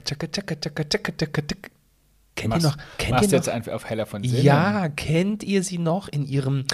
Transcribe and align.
Tschakka, 0.00 0.26
tschakka, 0.28 0.54
tschakka, 0.56 0.84
tschakka, 0.84 1.12
tschakka, 1.12 1.12
tschakka, 1.16 1.42
tschakka. 1.42 1.70
Kennt 2.36 2.50
Machst, 2.50 2.64
ihr 2.66 2.68
noch? 2.70 2.76
Kennt 2.98 3.10
machst 3.12 3.32
ihr 3.32 3.36
jetzt 3.38 3.46
noch? 3.46 3.54
einfach 3.54 3.72
auf 3.72 3.88
heller 3.88 4.04
von 4.06 4.22
Sinnen. 4.22 4.42
Ja, 4.42 4.88
kennt 4.90 5.42
ihr 5.42 5.62
sie 5.62 5.78
noch 5.78 6.08
in 6.08 6.26
ihrem 6.26 6.64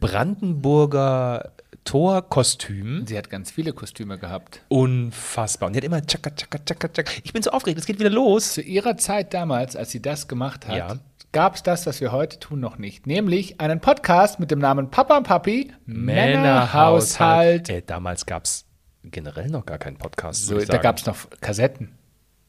Brandenburger 0.00 1.52
Torkostüm? 1.84 3.06
Sie 3.06 3.16
hat 3.16 3.30
ganz 3.30 3.50
viele 3.52 3.72
Kostüme 3.72 4.18
gehabt. 4.18 4.60
Unfassbar. 4.68 5.68
Und 5.68 5.74
die 5.74 5.78
hat 5.78 5.84
immer 5.84 6.04
tschakka, 6.04 6.30
tschakka, 6.30 6.58
tschakka, 6.64 6.88
tschakka. 6.88 7.12
Ich 7.22 7.32
bin 7.32 7.42
so 7.42 7.50
aufgeregt, 7.50 7.78
es 7.78 7.86
geht 7.86 8.00
wieder 8.00 8.10
los. 8.10 8.54
Zu 8.54 8.62
ihrer 8.62 8.96
Zeit 8.96 9.32
damals, 9.34 9.76
als 9.76 9.90
sie 9.92 10.02
das 10.02 10.26
gemacht 10.26 10.66
hat, 10.66 10.76
Ja. 10.76 10.96
gab 11.30 11.54
es 11.54 11.62
das, 11.62 11.86
was 11.86 12.00
wir 12.00 12.10
heute 12.10 12.38
tun, 12.40 12.58
noch 12.58 12.78
nicht. 12.78 13.06
Nämlich 13.06 13.60
einen 13.60 13.80
Podcast 13.80 14.40
mit 14.40 14.50
dem 14.50 14.58
Namen 14.58 14.90
Papa 14.90 15.18
und 15.18 15.24
Papi, 15.28 15.72
Männerhaushalt. 15.86 17.68
Äh, 17.68 17.82
damals 17.86 18.26
gab 18.26 18.44
es 18.46 18.64
generell 19.04 19.48
noch 19.48 19.66
gar 19.66 19.78
keinen 19.78 19.96
Podcast. 19.98 20.46
So, 20.46 20.58
da 20.58 20.78
gab 20.78 20.98
es 20.98 21.06
noch 21.06 21.28
Kassetten. 21.40 21.92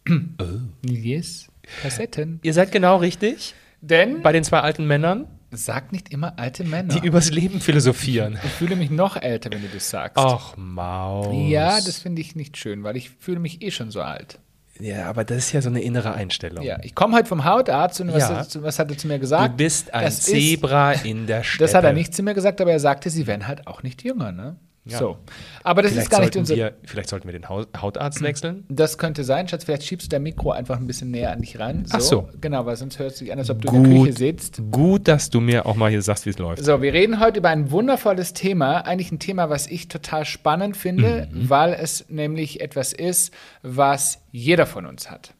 Oh. 0.09 0.87
Yes, 0.87 1.47
Kassetten. 1.81 2.39
Ihr 2.43 2.53
seid 2.53 2.71
genau 2.71 2.97
richtig 2.97 3.53
Denn, 3.81 4.21
bei 4.21 4.31
den 4.31 4.43
zwei 4.43 4.59
alten 4.59 4.85
Männern, 4.85 5.27
sag 5.51 5.91
nicht 5.91 6.09
immer 6.09 6.37
alte 6.37 6.63
Männer. 6.63 6.93
die 6.99 7.07
übers 7.07 7.31
Leben 7.31 7.59
philosophieren. 7.61 8.37
ich 8.43 8.51
fühle 8.51 8.75
mich 8.75 8.89
noch 8.91 9.15
älter, 9.21 9.49
wenn 9.51 9.61
du 9.61 9.67
das 9.73 9.89
sagst. 9.89 10.17
Ach, 10.17 10.55
Maus. 10.57 11.27
Ja, 11.49 11.75
das 11.81 11.97
finde 11.99 12.21
ich 12.21 12.35
nicht 12.35 12.57
schön, 12.57 12.83
weil 12.83 12.97
ich 12.97 13.09
fühle 13.09 13.39
mich 13.39 13.61
eh 13.61 13.71
schon 13.71 13.89
so 13.91 14.01
alt. 14.01 14.39
Ja, 14.79 15.05
aber 15.09 15.23
das 15.23 15.37
ist 15.37 15.51
ja 15.53 15.61
so 15.61 15.69
eine 15.69 15.81
innere 15.81 16.13
Einstellung. 16.13 16.65
Ja, 16.65 16.77
ich 16.83 16.93
komme 16.95 17.15
heute 17.15 17.29
vom 17.29 17.45
Hautarzt 17.45 18.01
und 18.01 18.11
was, 18.11 18.23
Ja. 18.29 18.35
hat- 18.39 18.61
was 18.61 18.77
hat 18.77 18.91
er 18.91 18.97
zu 18.97 19.07
mir 19.07 19.13
Du 19.13 19.21
gesagt? 19.21 19.55
bist 19.55 19.93
ein 19.93 20.03
Das 20.03 20.19
ist- 20.19 20.25
Zebra 20.25 20.91
in 20.91 21.27
der 21.27 21.43
Steppe. 21.43 21.63
Das 21.63 21.73
hat 21.73 21.85
er 21.85 21.93
nicht 21.93 22.13
zu 22.13 22.23
mir 22.23 22.33
gesagt, 22.33 22.59
aber 22.59 22.71
er 22.73 22.79
sagte, 22.81 23.09
sie 23.09 23.25
werden 23.25 23.47
halt 23.47 23.67
auch 23.67 23.83
nicht 23.83 24.03
jünger, 24.03 24.33
ne? 24.33 24.57
Ja. 24.87 24.99
So. 24.99 25.17
Aber 25.63 25.81
das 25.81 25.93
Vielleicht 25.93 26.05
ist 26.05 26.11
gar 26.11 26.21
nicht 26.21 26.35
unser. 26.35 26.55
wir, 26.55 26.75
vielleicht 26.83 27.09
sollten 27.09 27.27
wir 27.27 27.31
den 27.33 27.49
Haut- 27.49 27.69
Hautarzt 27.81 28.21
wechseln. 28.21 28.65
Das 28.69 28.99
könnte 28.99 29.23
sein, 29.23 29.47
Schatz. 29.47 29.63
Vielleicht 29.63 29.83
schiebst 29.83 30.05
du 30.05 30.09
dein 30.15 30.21
Mikro 30.21 30.51
einfach 30.51 30.77
ein 30.77 30.85
bisschen 30.85 31.09
näher 31.09 31.31
an 31.31 31.41
dich 31.41 31.57
ran. 31.57 31.85
Ach 31.89 31.99
so. 31.99 32.29
Genau, 32.39 32.67
weil 32.67 32.75
sonst 32.75 32.99
hört 32.99 33.13
es 33.13 33.17
sich 33.17 33.31
an, 33.31 33.39
als 33.39 33.49
ob 33.49 33.61
du 33.63 33.69
in 33.69 33.83
der 33.83 33.91
Küche 33.91 34.05
Gut, 34.09 34.17
sitzt. 34.19 34.61
gut, 34.71 35.07
dass 35.07 35.31
du 35.31 35.41
mir 35.41 35.65
auch 35.65 35.75
mal 35.75 35.89
hier 35.89 36.03
sagst, 36.03 36.27
wie 36.27 36.29
es 36.29 36.37
läuft. 36.37 36.63
So, 36.63 36.83
wir 36.83 36.93
reden 36.93 37.19
heute 37.19 37.39
über 37.39 37.49
ein 37.49 37.71
wundervolles 37.71 38.33
Thema. 38.33 38.81
Eigentlich 38.85 39.11
ein 39.11 39.17
Thema, 39.17 39.49
was 39.49 39.65
ich 39.65 39.87
total 39.87 40.23
spannend 40.23 40.77
finde, 40.77 41.29
Mhm. 41.31 41.49
weil 41.49 41.73
es 41.73 42.05
nämlich 42.09 42.61
etwas 42.61 42.93
ist, 42.93 43.33
was 43.63 44.21
jeder 44.31 44.67
von 44.67 44.85
uns 44.85 45.09
hat. 45.09 45.33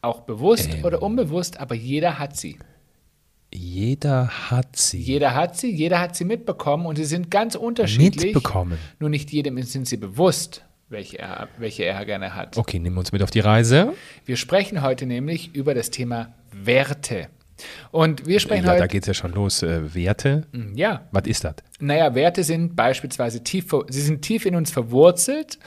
Auch 0.00 0.22
bewusst 0.22 0.74
Ähm. 0.74 0.84
oder 0.84 1.02
unbewusst, 1.02 1.60
aber 1.60 1.76
jeder 1.76 2.18
hat 2.18 2.36
sie. 2.36 2.58
Jeder 3.54 4.50
hat 4.50 4.76
sie. 4.76 4.98
Jeder 5.00 5.34
hat 5.34 5.56
sie, 5.56 5.70
jeder 5.70 6.00
hat 6.00 6.16
sie 6.16 6.24
mitbekommen 6.24 6.86
und 6.86 6.96
sie 6.96 7.04
sind 7.04 7.30
ganz 7.30 7.54
unterschiedlich. 7.54 8.34
Mitbekommen. 8.34 8.78
Nur 8.98 9.10
nicht 9.10 9.30
jedem 9.30 9.60
sind 9.62 9.86
sie 9.86 9.96
bewusst, 9.96 10.64
welche 10.88 11.18
er, 11.18 11.48
welche 11.58 11.84
er 11.84 12.04
gerne 12.04 12.34
hat. 12.34 12.56
Okay, 12.56 12.78
nehmen 12.78 12.96
wir 12.96 13.00
uns 13.00 13.12
mit 13.12 13.22
auf 13.22 13.30
die 13.30 13.40
Reise. 13.40 13.92
Wir 14.24 14.36
sprechen 14.36 14.82
heute 14.82 15.06
nämlich 15.06 15.54
über 15.54 15.74
das 15.74 15.90
Thema 15.90 16.34
Werte. 16.52 17.28
Und 17.92 18.26
wir 18.26 18.40
sprechen 18.40 18.64
Ja, 18.64 18.74
da 18.74 18.80
heute. 18.82 18.88
geht 18.88 19.02
es 19.02 19.06
ja 19.08 19.14
schon 19.14 19.32
los. 19.32 19.62
Äh, 19.62 19.94
Werte. 19.94 20.46
Ja, 20.74 21.06
Was 21.12 21.26
ist 21.26 21.44
das? 21.44 21.54
naja, 21.78 22.14
Werte 22.14 22.42
sind 22.44 22.74
beispielsweise 22.74 23.44
tief, 23.44 23.66
sie 23.88 24.00
sind 24.00 24.22
tief 24.22 24.46
in 24.46 24.56
uns 24.56 24.70
verwurzelt 24.70 25.58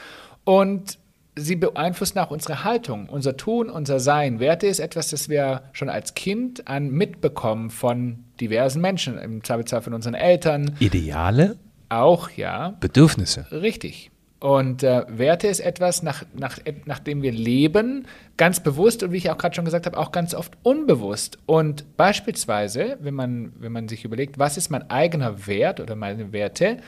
und 0.44 0.98
sie 1.36 1.56
beeinflussen 1.56 2.18
auch 2.18 2.30
unsere 2.30 2.64
Haltung, 2.64 3.08
unser 3.08 3.36
Tun, 3.36 3.70
unser 3.70 4.00
Sein. 4.00 4.40
Werte 4.40 4.66
ist 4.66 4.80
etwas, 4.80 5.10
das 5.10 5.28
wir 5.28 5.62
schon 5.72 5.88
als 5.88 6.14
Kind 6.14 6.66
an 6.66 6.90
mitbekommen 6.90 7.70
von 7.70 8.24
diversen 8.40 8.80
Menschen, 8.80 9.18
im 9.18 9.44
Zweifelsfall 9.44 9.82
von 9.82 9.94
unseren 9.94 10.14
Eltern, 10.14 10.74
Ideale, 10.78 11.56
auch, 11.88 12.30
ja. 12.30 12.74
Bedürfnisse. 12.80 13.46
Richtig. 13.52 14.10
Und 14.38 14.82
äh, 14.82 15.04
Werte 15.08 15.48
ist 15.48 15.60
etwas, 15.60 16.02
nach, 16.02 16.24
nach, 16.34 16.58
nach 16.84 16.98
dem 16.98 17.22
wir 17.22 17.32
leben, 17.32 18.06
ganz 18.36 18.60
bewusst 18.60 19.02
und 19.02 19.12
wie 19.12 19.16
ich 19.16 19.30
auch 19.30 19.38
gerade 19.38 19.54
schon 19.54 19.64
gesagt 19.64 19.86
habe, 19.86 19.96
auch 19.96 20.12
ganz 20.12 20.34
oft 20.34 20.52
unbewusst. 20.62 21.38
Und 21.46 21.96
beispielsweise, 21.96 22.98
wenn 23.00 23.14
man, 23.14 23.52
wenn 23.58 23.72
man 23.72 23.88
sich 23.88 24.04
überlegt, 24.04 24.38
was 24.38 24.58
ist 24.58 24.70
mein 24.70 24.90
eigener 24.90 25.46
Wert 25.46 25.80
oder 25.80 25.96
meine 25.96 26.32
Werte, 26.32 26.78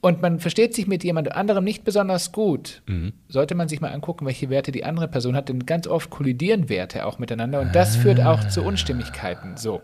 und 0.00 0.22
man 0.22 0.38
versteht 0.38 0.74
sich 0.74 0.86
mit 0.86 1.02
jemand 1.02 1.32
anderem 1.32 1.64
nicht 1.64 1.82
besonders 1.84 2.30
gut, 2.32 2.82
sollte 3.28 3.54
man 3.54 3.68
sich 3.68 3.80
mal 3.80 3.90
angucken, 3.92 4.26
welche 4.26 4.48
Werte 4.48 4.70
die 4.72 4.84
andere 4.84 5.08
Person 5.08 5.34
hat, 5.34 5.48
denn 5.48 5.66
ganz 5.66 5.86
oft 5.86 6.08
kollidieren 6.10 6.68
Werte 6.68 7.04
auch 7.06 7.18
miteinander 7.18 7.60
und 7.60 7.74
das 7.74 7.96
führt 7.96 8.20
auch 8.20 8.46
zu 8.48 8.62
Unstimmigkeiten. 8.62 9.56
So. 9.56 9.80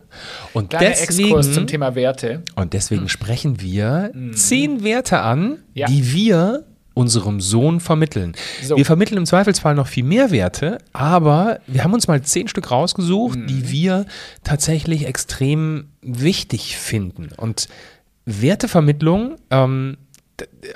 Und 0.53 0.71
Kleiner 0.71 0.91
deswegen, 0.91 1.29
Exkurs 1.29 1.53
zum 1.53 1.67
Thema 1.67 1.95
Werte. 1.97 2.43
und 2.55 2.73
deswegen 2.75 3.09
sprechen 3.09 3.61
wir 3.61 4.13
zehn 4.33 4.85
Werte 4.85 5.21
an, 5.21 5.41
Mhm. 5.49 5.57
Ja. 5.75 5.87
die 5.89 6.13
wir 6.13 6.65
unserem 6.97 7.41
Sohn 7.41 7.81
vermitteln. 7.81 8.35
So. 8.63 8.77
Wir 8.77 8.85
vermitteln 8.87 9.19
im 9.19 9.27
Zweifelsfall 9.27 9.75
noch 9.75 9.89
viel 9.89 10.05
mehr 10.05 10.31
Werte, 10.31 10.79
aber 10.93 11.59
wir 11.67 11.83
haben 11.83 11.93
uns 11.93 12.07
mal 12.07 12.23
zehn 12.23 12.47
Stück 12.47 12.71
rausgesucht, 12.71 13.37
Mhm. 13.37 13.47
die 13.49 13.69
wir 13.73 14.07
tatsächlich 14.45 15.07
extrem 15.09 15.89
wichtig 16.03 16.77
finden. 16.79 17.31
Und 17.37 17.67
Wertevermittlung, 18.39 19.37
ähm, 19.51 19.97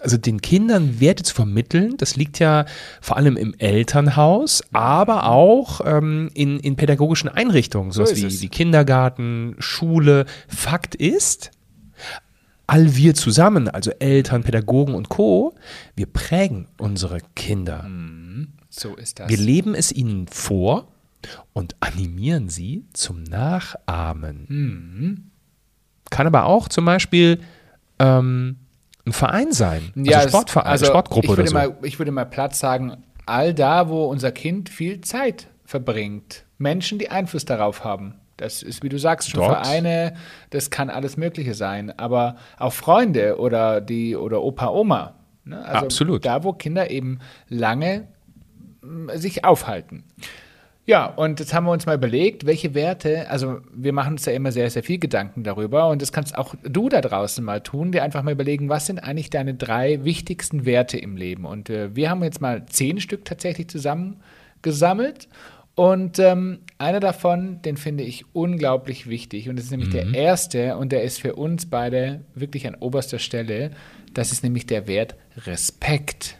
also 0.02 0.16
den 0.16 0.41
Kindern 0.41 1.00
Werte 1.00 1.22
zu 1.24 1.34
vermitteln, 1.34 1.96
das 1.96 2.16
liegt 2.16 2.38
ja 2.38 2.64
vor 3.00 3.16
allem 3.16 3.36
im 3.36 3.54
Elternhaus, 3.58 4.62
aber 4.72 5.28
auch 5.28 5.80
ähm, 5.84 6.30
in, 6.34 6.60
in 6.60 6.76
pädagogischen 6.76 7.28
Einrichtungen, 7.28 7.91
sowas 7.91 8.12
ist 8.12 8.22
wie, 8.22 8.26
es. 8.26 8.42
wie 8.42 8.48
Kindergarten, 8.48 9.56
Schule. 9.58 10.26
Fakt 10.46 10.94
ist, 10.94 11.50
all 12.66 12.94
wir 12.94 13.14
zusammen, 13.14 13.69
also 13.69 13.91
Eltern, 13.98 14.44
Pädagogen 14.44 14.94
und 14.94 15.08
Co., 15.08 15.54
wir 15.96 16.06
prägen 16.06 16.69
unsere 16.78 17.19
Kinder. 17.34 17.88
So 18.69 18.94
ist 18.94 19.19
das. 19.19 19.28
Wir 19.28 19.38
leben 19.38 19.75
es 19.75 19.90
ihnen 19.90 20.28
vor 20.28 20.88
und 21.52 21.75
animieren 21.80 22.48
sie 22.48 22.84
zum 22.92 23.25
Nachahmen. 23.25 24.46
Mhm. 24.48 25.30
Kann 26.10 26.26
aber 26.26 26.44
auch 26.44 26.69
zum 26.69 26.84
Beispiel 26.84 27.40
ähm, 27.98 28.56
ein 29.08 29.12
Verein 29.12 29.52
sein, 29.52 29.92
also 29.96 30.10
es- 30.12 30.28
Sportverein, 30.30 30.66
also 30.66 30.86
Sportgruppe 30.86 31.24
ich 31.26 31.30
würde 31.30 31.42
oder 31.42 31.48
so. 31.50 31.54
Mal, 31.54 31.76
ich 31.82 31.98
würde 31.98 32.12
mal 32.12 32.24
Platz 32.24 32.58
sagen, 32.60 32.96
all 33.26 33.52
da, 33.54 33.88
wo 33.88 34.04
unser 34.06 34.32
Kind 34.32 34.69
viel 34.69 35.00
Zeit 35.00 35.48
verbringt. 35.64 36.44
Menschen, 36.58 36.98
die 36.98 37.10
Einfluss 37.10 37.44
darauf 37.44 37.84
haben. 37.84 38.14
Das 38.36 38.62
ist, 38.62 38.82
wie 38.84 38.88
du 38.88 38.98
sagst, 38.98 39.30
schon 39.30 39.41
Dort. 39.41 39.66
Vereine, 39.66 40.14
das 40.50 40.70
kann 40.70 40.91
alles 40.91 41.16
Mögliche 41.16 41.54
sein. 41.54 41.92
Aber 41.98 42.36
auch 42.58 42.72
Freunde 42.72 43.38
oder 43.38 43.80
die 43.80 44.14
oder 44.16 44.42
Opa, 44.42 44.69
Oma. 44.69 45.14
Ne? 45.44 45.62
Also 45.64 45.86
Absolut. 45.86 46.25
Da, 46.25 46.44
wo 46.44 46.52
Kinder 46.52 46.90
eben 46.90 47.19
lange 47.48 48.06
mm, 48.82 49.10
sich 49.16 49.44
aufhalten. 49.44 50.04
Ja, 50.88 51.04
und 51.04 51.38
jetzt 51.38 51.53
haben 51.53 51.66
wir 51.66 51.72
uns 51.72 51.84
mal 51.84 51.97
überlegt, 51.97 52.47
welche 52.47 52.72
Werte, 52.72 53.28
also 53.28 53.60
wir 53.75 53.93
machen 53.93 54.12
uns 54.15 54.25
ja 54.25 54.32
immer 54.32 54.53
sehr, 54.53 54.71
sehr 54.71 54.82
viel 54.82 54.99
Gedanken 54.99 55.44
darüber 55.44 55.91
und 55.91 56.00
das 56.00 56.12
kannst 56.12 56.38
auch 56.38 56.54
du 56.62 56.88
da 56.88 57.03
draußen 57.03 57.44
mal 57.44 57.60
tun, 57.60 57.93
dir 57.93 58.03
einfach 58.03 58.22
mal 58.22 58.32
überlegen, 58.32 58.71
was 58.71 58.87
sind 58.87 59.00
eigentlich 59.00 59.28
deine 59.28 59.53
drei 59.53 60.03
wichtigsten 60.04 60.65
Werte 60.65 60.97
im 60.97 61.19
Leben. 61.19 61.44
Und 61.44 61.69
äh, 61.69 61.94
wir 61.94 62.09
haben 62.09 62.25
jetzt 62.25 62.41
mal 62.41 62.65
zehn 62.65 63.03
Stück 63.03 63.26
tatsächlich 63.26 63.69
zusammengesammelt 63.69 65.28
und 65.75 66.19
ähm, 66.21 66.60
einer 66.78 67.00
davon, 67.00 67.60
den 67.60 67.76
finde 67.76 68.05
ich 68.05 68.25
unglaublich 68.32 69.10
wichtig 69.10 69.50
und 69.50 69.56
das 69.56 69.66
ist 69.66 69.72
nämlich 69.72 69.91
der 69.91 70.15
erste 70.15 70.78
und 70.78 70.91
der 70.91 71.03
ist 71.03 71.20
für 71.20 71.34
uns 71.34 71.66
beide 71.66 72.25
wirklich 72.34 72.66
an 72.66 72.75
oberster 72.75 73.19
Stelle. 73.19 73.72
Das 74.15 74.32
ist 74.32 74.43
nämlich 74.43 74.65
der 74.65 74.87
Wert 74.87 75.16
Respekt. 75.37 76.38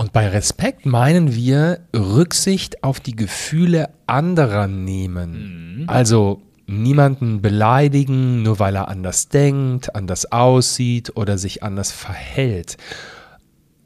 Und 0.00 0.14
bei 0.14 0.28
Respekt 0.28 0.86
meinen 0.86 1.34
wir 1.34 1.80
Rücksicht 1.94 2.82
auf 2.82 3.00
die 3.00 3.14
Gefühle 3.14 3.90
anderer 4.06 4.66
nehmen. 4.66 5.84
Also 5.88 6.40
niemanden 6.66 7.42
beleidigen, 7.42 8.42
nur 8.42 8.58
weil 8.58 8.76
er 8.76 8.88
anders 8.88 9.28
denkt, 9.28 9.94
anders 9.94 10.32
aussieht 10.32 11.14
oder 11.16 11.36
sich 11.36 11.62
anders 11.62 11.92
verhält. 11.92 12.78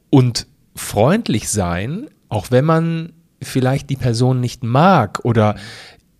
Und 0.08 0.46
freundlich 0.76 1.49
sein, 1.49 2.06
auch 2.28 2.52
wenn 2.52 2.64
man 2.64 3.12
vielleicht 3.43 3.90
die 3.90 3.96
Person 3.96 4.38
nicht 4.38 4.62
mag 4.62 5.19
oder 5.25 5.56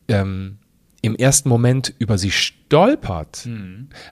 ähm, 0.09 0.59
im 1.03 1.15
ersten 1.15 1.49
Moment 1.49 1.95
über 2.01 2.19
sie 2.19 2.33
stolpert. 2.33 3.47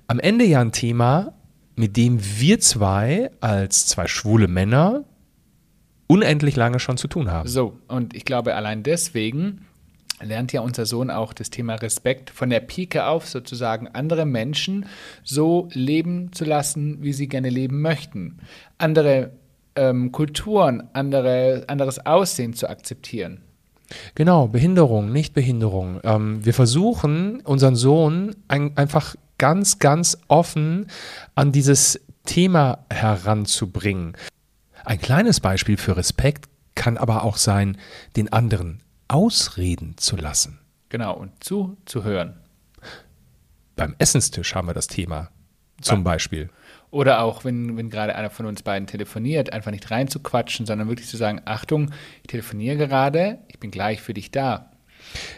Am 0.06 0.20
Ende 0.20 0.44
ja 0.44 0.61
ein 0.61 0.70
Thema, 0.70 1.35
mit 1.75 1.96
dem 1.96 2.20
wir 2.38 2.61
zwei 2.61 3.32
als 3.40 3.88
zwei 3.88 4.06
schwule 4.06 4.46
Männer 4.46 5.06
unendlich 6.12 6.56
lange 6.56 6.79
schon 6.79 6.97
zu 6.97 7.09
tun 7.09 7.31
haben. 7.31 7.49
So, 7.49 7.79
und 7.88 8.14
ich 8.14 8.25
glaube, 8.25 8.55
allein 8.55 8.82
deswegen 8.82 9.67
lernt 10.20 10.53
ja 10.53 10.61
unser 10.61 10.87
Sohn 10.87 11.11
auch 11.11 11.32
das 11.32 11.50
Thema 11.50 11.75
Respekt 11.75 12.31
von 12.31 12.50
der 12.50 12.61
Pike 12.61 13.06
auf, 13.06 13.29
sozusagen 13.29 13.88
andere 13.88 14.25
Menschen 14.25 14.87
so 15.25 15.69
leben 15.73 16.32
zu 16.32 16.44
lassen, 16.44 17.03
wie 17.03 17.12
sie 17.12 17.29
gerne 17.29 17.50
leben 17.50 17.81
möchten. 17.81 18.38
Andere 18.79 19.32
ähm, 19.75 20.12
Kulturen, 20.12 20.88
andere, 20.93 21.64
anderes 21.67 22.05
Aussehen 22.05 22.53
zu 22.55 22.69
akzeptieren. 22.69 23.41
Genau, 24.14 24.49
Behinderung, 24.49 25.12
Nichtbehinderung. 25.12 26.00
Ähm, 26.05 26.44
wir 26.44 26.55
versuchen, 26.55 27.41
unseren 27.41 27.76
Sohn 27.76 28.35
ein, 28.49 28.76
einfach 28.76 29.17
ganz, 29.38 29.79
ganz 29.79 30.19
offen 30.29 30.87
an 31.35 31.53
dieses 31.53 32.00
Thema 32.25 32.79
heranzubringen. 32.91 34.17
Ein 34.84 35.00
kleines 35.00 35.40
Beispiel 35.40 35.76
für 35.76 35.96
Respekt 35.96 36.46
kann 36.75 36.96
aber 36.96 37.25
auch 37.25 37.37
sein, 37.37 37.79
den 38.17 38.32
anderen 38.32 38.82
ausreden 39.08 39.96
zu 39.99 40.17
lassen. 40.17 40.58
Genau, 40.88 41.14
und 41.14 41.43
zuzuhören. 41.43 42.38
Beim 43.76 43.94
Essenstisch 43.99 44.55
haben 44.55 44.69
wir 44.69 44.75
das 44.75 44.87
Thema 44.87 45.31
zum. 45.81 46.05
Beispiel. 46.05 46.50
Oder 46.90 47.23
auch, 47.23 47.44
wenn, 47.44 47.76
wenn 47.76 47.88
gerade 47.88 48.14
einer 48.14 48.31
von 48.31 48.46
uns 48.46 48.62
beiden 48.62 48.87
telefoniert, 48.87 49.52
einfach 49.52 49.70
nicht 49.70 49.90
reinzuquatschen, 49.90 50.67
sondern 50.67 50.88
wirklich 50.88 51.08
zu 51.08 51.17
sagen, 51.17 51.40
Achtung, 51.46 51.90
ich 52.23 52.28
telefoniere 52.28 52.76
gerade, 52.76 53.38
ich 53.49 53.58
bin 53.58 53.70
gleich 53.70 54.02
für 54.02 54.12
dich 54.12 54.31
da. 54.31 54.71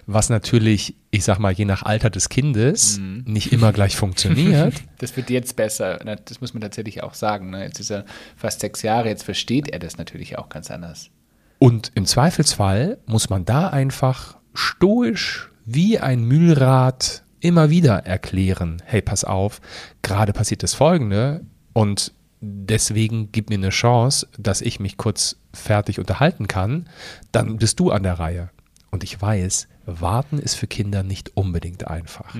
Was 0.06 0.30
natürlich, 0.30 0.96
ich 1.10 1.24
sag 1.24 1.38
mal, 1.38 1.52
je 1.52 1.64
nach 1.64 1.82
Alter 1.82 2.10
des 2.10 2.28
Kindes 2.28 2.98
nicht 3.00 3.52
immer 3.52 3.72
gleich 3.72 3.96
funktioniert. 3.96 4.74
Das 4.98 5.16
wird 5.18 5.28
jetzt 5.28 5.56
besser. 5.56 5.98
Das 6.24 6.40
muss 6.40 6.54
man 6.54 6.62
tatsächlich 6.62 7.02
auch 7.02 7.12
sagen. 7.12 7.50
Ne? 7.50 7.64
Jetzt 7.64 7.78
ist 7.78 7.90
er 7.90 8.06
fast 8.36 8.60
sechs 8.60 8.80
Jahre, 8.80 9.08
jetzt 9.08 9.22
versteht 9.22 9.68
er 9.68 9.78
das 9.78 9.98
natürlich 9.98 10.38
auch 10.38 10.48
ganz 10.48 10.70
anders. 10.70 11.10
Und 11.58 11.92
im 11.94 12.06
Zweifelsfall 12.06 12.96
muss 13.04 13.28
man 13.28 13.44
da 13.44 13.68
einfach 13.68 14.38
stoisch 14.54 15.50
wie 15.66 15.98
ein 15.98 16.24
Mühlrad 16.24 17.22
immer 17.40 17.68
wieder 17.68 18.06
erklären, 18.06 18.82
hey, 18.86 19.02
pass 19.02 19.24
auf, 19.24 19.60
gerade 20.02 20.32
passiert 20.32 20.62
das 20.62 20.72
Folgende 20.72 21.42
und 21.74 22.12
deswegen 22.40 23.30
gib 23.32 23.50
mir 23.50 23.56
eine 23.56 23.70
Chance, 23.70 24.26
dass 24.38 24.60
ich 24.60 24.80
mich 24.80 24.96
kurz 24.96 25.36
fertig 25.52 25.98
unterhalten 25.98 26.48
kann, 26.48 26.88
dann 27.32 27.56
bist 27.56 27.80
du 27.80 27.90
an 27.90 28.02
der 28.02 28.18
Reihe. 28.18 28.50
Und 28.94 29.02
ich 29.02 29.20
weiß, 29.20 29.66
warten 29.86 30.38
ist 30.38 30.54
für 30.54 30.68
Kinder 30.68 31.02
nicht 31.02 31.36
unbedingt 31.36 31.88
einfach. 31.88 32.32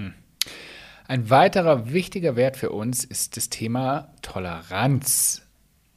Ein 1.09 1.29
weiterer 1.29 1.93
wichtiger 1.93 2.37
Wert 2.37 2.57
für 2.57 2.71
uns 2.71 3.03
ist 3.03 3.37
das 3.37 3.49
Thema 3.49 4.15
Toleranz. 4.23 5.43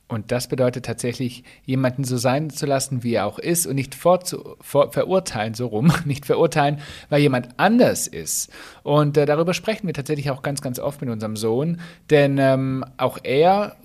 Und 0.07 0.31
das 0.31 0.48
bedeutet 0.48 0.83
tatsächlich, 0.83 1.44
jemanden 1.63 2.06
so 2.06 2.18
sein 2.18 2.50
zu 2.50 2.65
lassen, 2.65 3.04
wie 3.04 3.13
er 3.13 3.27
auch 3.27 3.38
ist 3.38 3.68
und 3.68 3.75
nicht 3.75 3.94
vorzu, 3.94 4.56
vor, 4.59 4.92
verurteilen, 4.92 5.54
so 5.54 5.68
rum, 5.68 5.94
nicht 6.06 6.25
verurteilen, 6.25 6.80
weil 7.10 7.21
jemand 7.21 7.50
anders 7.57 8.07
ist. 8.07 8.50
Und 8.81 9.15
äh, 9.15 9.27
darüber 9.27 9.53
sprechen 9.53 9.86
wir 9.86 9.94
tatsächlich 9.94 10.31
auch 10.31 10.42
ganz, 10.42 10.62
ganz 10.62 10.80
oft 10.80 11.01
mit 11.01 11.12
unserem 11.12 11.36
Sohn, 11.36 11.81
denn 12.10 12.39
ähm, 12.39 12.83
auch 12.98 13.19
er 13.21 13.75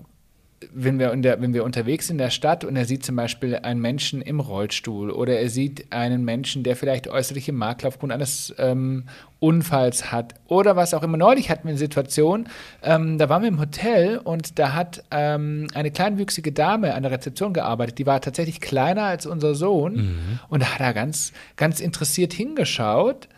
wenn 0.72 0.98
wir, 0.98 1.14
der, 1.16 1.40
wenn 1.40 1.54
wir 1.54 1.64
unterwegs 1.64 2.06
sind 2.06 2.14
in 2.14 2.18
der 2.18 2.30
Stadt 2.30 2.64
und 2.64 2.76
er 2.76 2.84
sieht 2.84 3.04
zum 3.04 3.16
Beispiel 3.16 3.56
einen 3.56 3.80
Menschen 3.80 4.22
im 4.22 4.40
Rollstuhl 4.40 5.10
oder 5.10 5.38
er 5.38 5.48
sieht 5.48 5.92
einen 5.92 6.24
Menschen, 6.24 6.62
der 6.62 6.76
vielleicht 6.76 7.08
äußerliche 7.08 7.52
Makel 7.52 7.88
aufgrund 7.88 8.12
eines 8.12 8.54
ähm, 8.58 9.04
Unfalls 9.40 10.12
hat 10.12 10.34
oder 10.46 10.76
was 10.76 10.94
auch 10.94 11.02
immer. 11.02 11.16
Neulich 11.16 11.50
hatten 11.50 11.64
wir 11.64 11.70
eine 11.70 11.78
Situation, 11.78 12.48
ähm, 12.82 13.18
da 13.18 13.28
waren 13.28 13.42
wir 13.42 13.48
im 13.48 13.60
Hotel 13.60 14.18
und 14.18 14.58
da 14.58 14.74
hat 14.74 15.04
ähm, 15.10 15.66
eine 15.74 15.90
kleinwüchsige 15.90 16.52
Dame 16.52 16.94
an 16.94 17.02
der 17.02 17.12
Rezeption 17.12 17.52
gearbeitet, 17.52 17.98
die 17.98 18.06
war 18.06 18.20
tatsächlich 18.20 18.60
kleiner 18.60 19.04
als 19.04 19.26
unser 19.26 19.54
Sohn 19.54 20.40
und 20.48 20.62
da 20.62 20.74
hat 20.74 20.80
er 20.80 20.94
ganz, 20.94 21.32
ganz 21.56 21.80
interessiert 21.80 22.32
hingeschaut. 22.32 23.28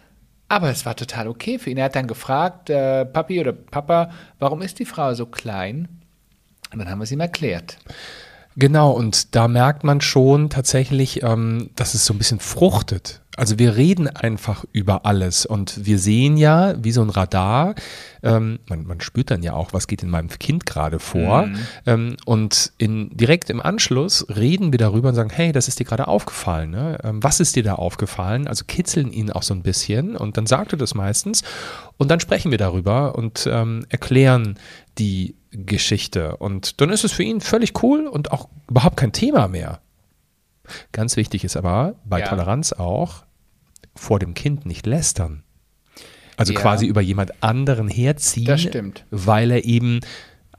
Aber 0.49 0.71
es 0.71 0.85
war 0.85 0.95
total 0.95 1.27
okay 1.27 1.59
für 1.59 1.71
ihn. 1.71 1.79
Er 1.79 1.87
hat 1.87 1.97
dann 1.97 2.07
gefragt, 2.07 2.71
äh, 2.71 3.05
Papi 3.07 3.41
oder 3.41 3.53
Papa, 3.53 4.11
warum 4.39 4.63
ist 4.63 4.79
die 4.79 4.85
Frau 4.85 5.15
so 5.15 5.27
klein? 5.27 5.89
Und 6.75 6.81
dann 6.81 6.91
haben 6.91 6.99
wir 6.99 7.05
es 7.05 7.13
ihm 7.13 7.21
erklärt. 7.21 7.79
Genau, 8.57 8.91
und 8.91 9.35
da 9.35 9.49
merkt 9.49 9.85
man 9.85 10.01
schon 10.01 10.51
tatsächlich, 10.51 11.23
ähm, 11.23 11.71
dass 11.77 11.95
es 11.95 12.05
so 12.05 12.15
ein 12.15 12.19
bisschen 12.19 12.41
fruchtet. 12.41 13.21
Also 13.37 13.59
wir 13.59 13.77
reden 13.77 14.09
einfach 14.09 14.65
über 14.73 15.07
alles 15.07 15.45
und 15.45 15.85
wir 15.85 15.99
sehen 15.99 16.37
ja, 16.37 16.75
wie 16.83 16.93
so 16.93 17.03
ein 17.03 17.11
Radar, 17.11 17.75
ähm, 18.23 18.61
man, 18.69 18.87
man 18.87 19.01
spürt 19.01 19.31
dann 19.31 19.43
ja 19.43 19.55
auch, 19.55 19.73
was 19.73 19.89
geht 19.89 20.03
in 20.03 20.11
meinem 20.11 20.29
Kind 20.29 20.67
gerade 20.67 21.01
vor. 21.01 21.49
Ähm, 21.85 22.17
und 22.25 22.73
in, 22.79 23.11
direkt 23.17 23.51
im 23.51 23.61
Anschluss 23.61 24.27
reden 24.35 24.73
wir 24.73 24.79
darüber 24.79 25.09
und 25.09 25.15
sagen, 25.17 25.31
hey, 25.31 25.51
das 25.51 25.67
ist 25.67 25.81
dir 25.81 25.85
gerade 25.85 26.07
aufgefallen. 26.07 26.71
Ne? 26.71 26.99
Ähm, 27.03 27.23
was 27.23 27.41
ist 27.41 27.57
dir 27.57 27.65
da 27.65 27.75
aufgefallen? 27.75 28.47
Also 28.47 28.65
kitzeln 28.67 29.13
ihn 29.13 29.31
auch 29.31 29.43
so 29.43 29.53
ein 29.53 29.63
bisschen 29.63 30.17
und 30.17 30.37
dann 30.37 30.47
sagt 30.47 30.73
er 30.73 30.79
das 30.79 30.95
meistens. 30.95 31.43
Und 31.97 32.11
dann 32.11 32.21
sprechen 32.21 32.51
wir 32.51 32.59
darüber 32.59 33.17
und 33.17 33.49
ähm, 33.51 33.85
erklären 33.89 34.59
die 34.99 35.35
Geschichte. 35.51 36.37
Und 36.37 36.81
dann 36.81 36.91
ist 36.91 37.05
es 37.05 37.13
für 37.13 37.23
ihn 37.25 37.41
völlig 37.41 37.83
cool 37.83 38.07
und 38.07 38.33
auch 38.33 38.49
überhaupt 38.69 38.97
kein 38.97 39.13
Thema 39.13 39.49
mehr. 39.49 39.81
Ganz 40.93 41.17
wichtig 41.17 41.45
ist 41.45 41.57
aber 41.57 41.95
bei 42.05 42.21
Ja. 42.21 42.29
Toleranz 42.29 42.73
auch, 42.73 43.25
vor 43.95 44.19
dem 44.19 44.35
Kind 44.35 44.67
nicht 44.67 44.87
lästern. 44.87 45.43
Also 46.37 46.53
Ja. 46.53 46.61
quasi 46.61 46.87
über 46.87 47.01
jemand 47.01 47.43
anderen 47.43 47.89
herziehen, 47.89 48.47
weil 49.11 49.51
er 49.51 49.65
eben 49.65 50.01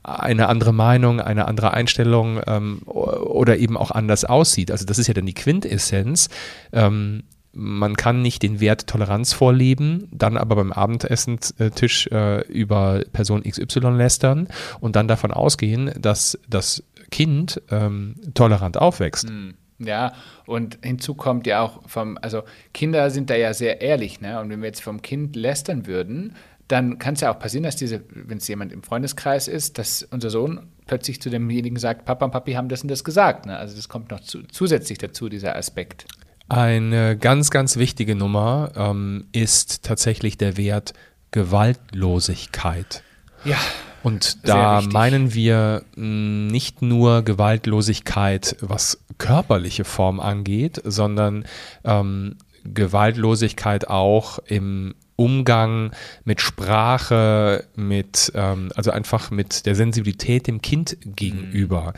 eine 0.02 0.48
andere 0.48 0.72
Meinung, 0.72 1.20
eine 1.20 1.46
andere 1.48 1.74
Einstellung 1.74 2.40
ähm, 2.46 2.82
oder 2.84 3.58
eben 3.58 3.76
auch 3.76 3.90
anders 3.90 4.24
aussieht. 4.24 4.70
Also 4.70 4.84
das 4.86 4.98
ist 4.98 5.08
ja 5.08 5.14
dann 5.14 5.26
die 5.26 5.34
Quintessenz. 5.34 6.28
Ähm, 6.72 7.24
man 7.52 7.96
kann 7.96 8.22
nicht 8.22 8.42
den 8.42 8.60
Wert 8.60 8.86
Toleranz 8.86 9.32
vorleben, 9.32 10.08
dann 10.12 10.36
aber 10.36 10.56
beim 10.56 10.72
Abendessenstisch 10.72 12.06
äh, 12.08 12.46
über 12.46 13.02
Person 13.12 13.42
XY 13.42 13.96
lästern 13.96 14.48
und 14.78 14.94
dann 14.94 15.08
davon 15.08 15.32
ausgehen, 15.32 15.90
dass 15.98 16.38
das 16.48 16.82
Kind 17.10 17.60
ähm, 17.70 18.14
tolerant 18.34 18.76
aufwächst. 18.76 19.28
Ja, 19.78 20.14
und 20.46 20.78
hinzu 20.82 21.14
kommt 21.14 21.46
ja 21.46 21.60
auch 21.60 21.86
vom, 21.86 22.18
also 22.22 22.42
Kinder 22.72 23.10
sind 23.10 23.28
da 23.28 23.36
ja 23.36 23.52
sehr 23.52 23.82
ehrlich, 23.82 24.20
ne? 24.20 24.40
Und 24.40 24.48
wenn 24.48 24.60
wir 24.60 24.68
jetzt 24.68 24.82
vom 24.82 25.02
Kind 25.02 25.36
lästern 25.36 25.86
würden, 25.86 26.34
dann 26.68 26.98
kann 26.98 27.14
es 27.14 27.20
ja 27.20 27.32
auch 27.32 27.38
passieren, 27.38 27.64
dass 27.64 27.76
diese, 27.76 28.02
wenn 28.08 28.38
es 28.38 28.48
jemand 28.48 28.72
im 28.72 28.82
Freundeskreis 28.82 29.48
ist, 29.48 29.78
dass 29.78 30.02
unser 30.02 30.30
Sohn 30.30 30.68
plötzlich 30.86 31.20
zu 31.20 31.30
demjenigen 31.30 31.78
sagt, 31.78 32.04
Papa 32.04 32.24
und 32.24 32.30
Papi 32.30 32.54
haben 32.54 32.68
das 32.68 32.82
und 32.82 32.88
das 32.88 33.04
gesagt. 33.04 33.46
Ne? 33.46 33.56
Also 33.56 33.76
das 33.76 33.88
kommt 33.88 34.10
noch 34.10 34.20
zu, 34.20 34.42
zusätzlich 34.44 34.98
dazu, 34.98 35.28
dieser 35.28 35.56
Aspekt. 35.56 36.06
Eine 36.48 37.16
ganz, 37.16 37.50
ganz 37.50 37.76
wichtige 37.76 38.14
Nummer 38.14 38.72
ähm, 38.76 39.26
ist 39.32 39.82
tatsächlich 39.84 40.38
der 40.38 40.56
Wert 40.56 40.92
Gewaltlosigkeit. 41.32 43.02
Ja, 43.44 43.58
Und 44.06 44.46
da 44.48 44.82
meinen 44.82 45.34
wir 45.34 45.82
mh, 45.96 46.52
nicht 46.52 46.80
nur 46.80 47.22
Gewaltlosigkeit, 47.22 48.54
was 48.60 49.00
körperliche 49.18 49.84
Form 49.84 50.20
angeht, 50.20 50.80
sondern 50.84 51.44
ähm, 51.82 52.36
Gewaltlosigkeit 52.62 53.88
auch 53.88 54.38
im 54.46 54.94
Umgang 55.16 55.90
mit 56.24 56.40
Sprache, 56.40 57.64
mit, 57.74 58.30
ähm, 58.36 58.70
also 58.76 58.92
einfach 58.92 59.32
mit 59.32 59.66
der 59.66 59.74
Sensibilität 59.74 60.46
dem 60.46 60.62
Kind 60.62 60.98
gegenüber. 61.04 61.92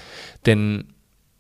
Denn 0.47 0.85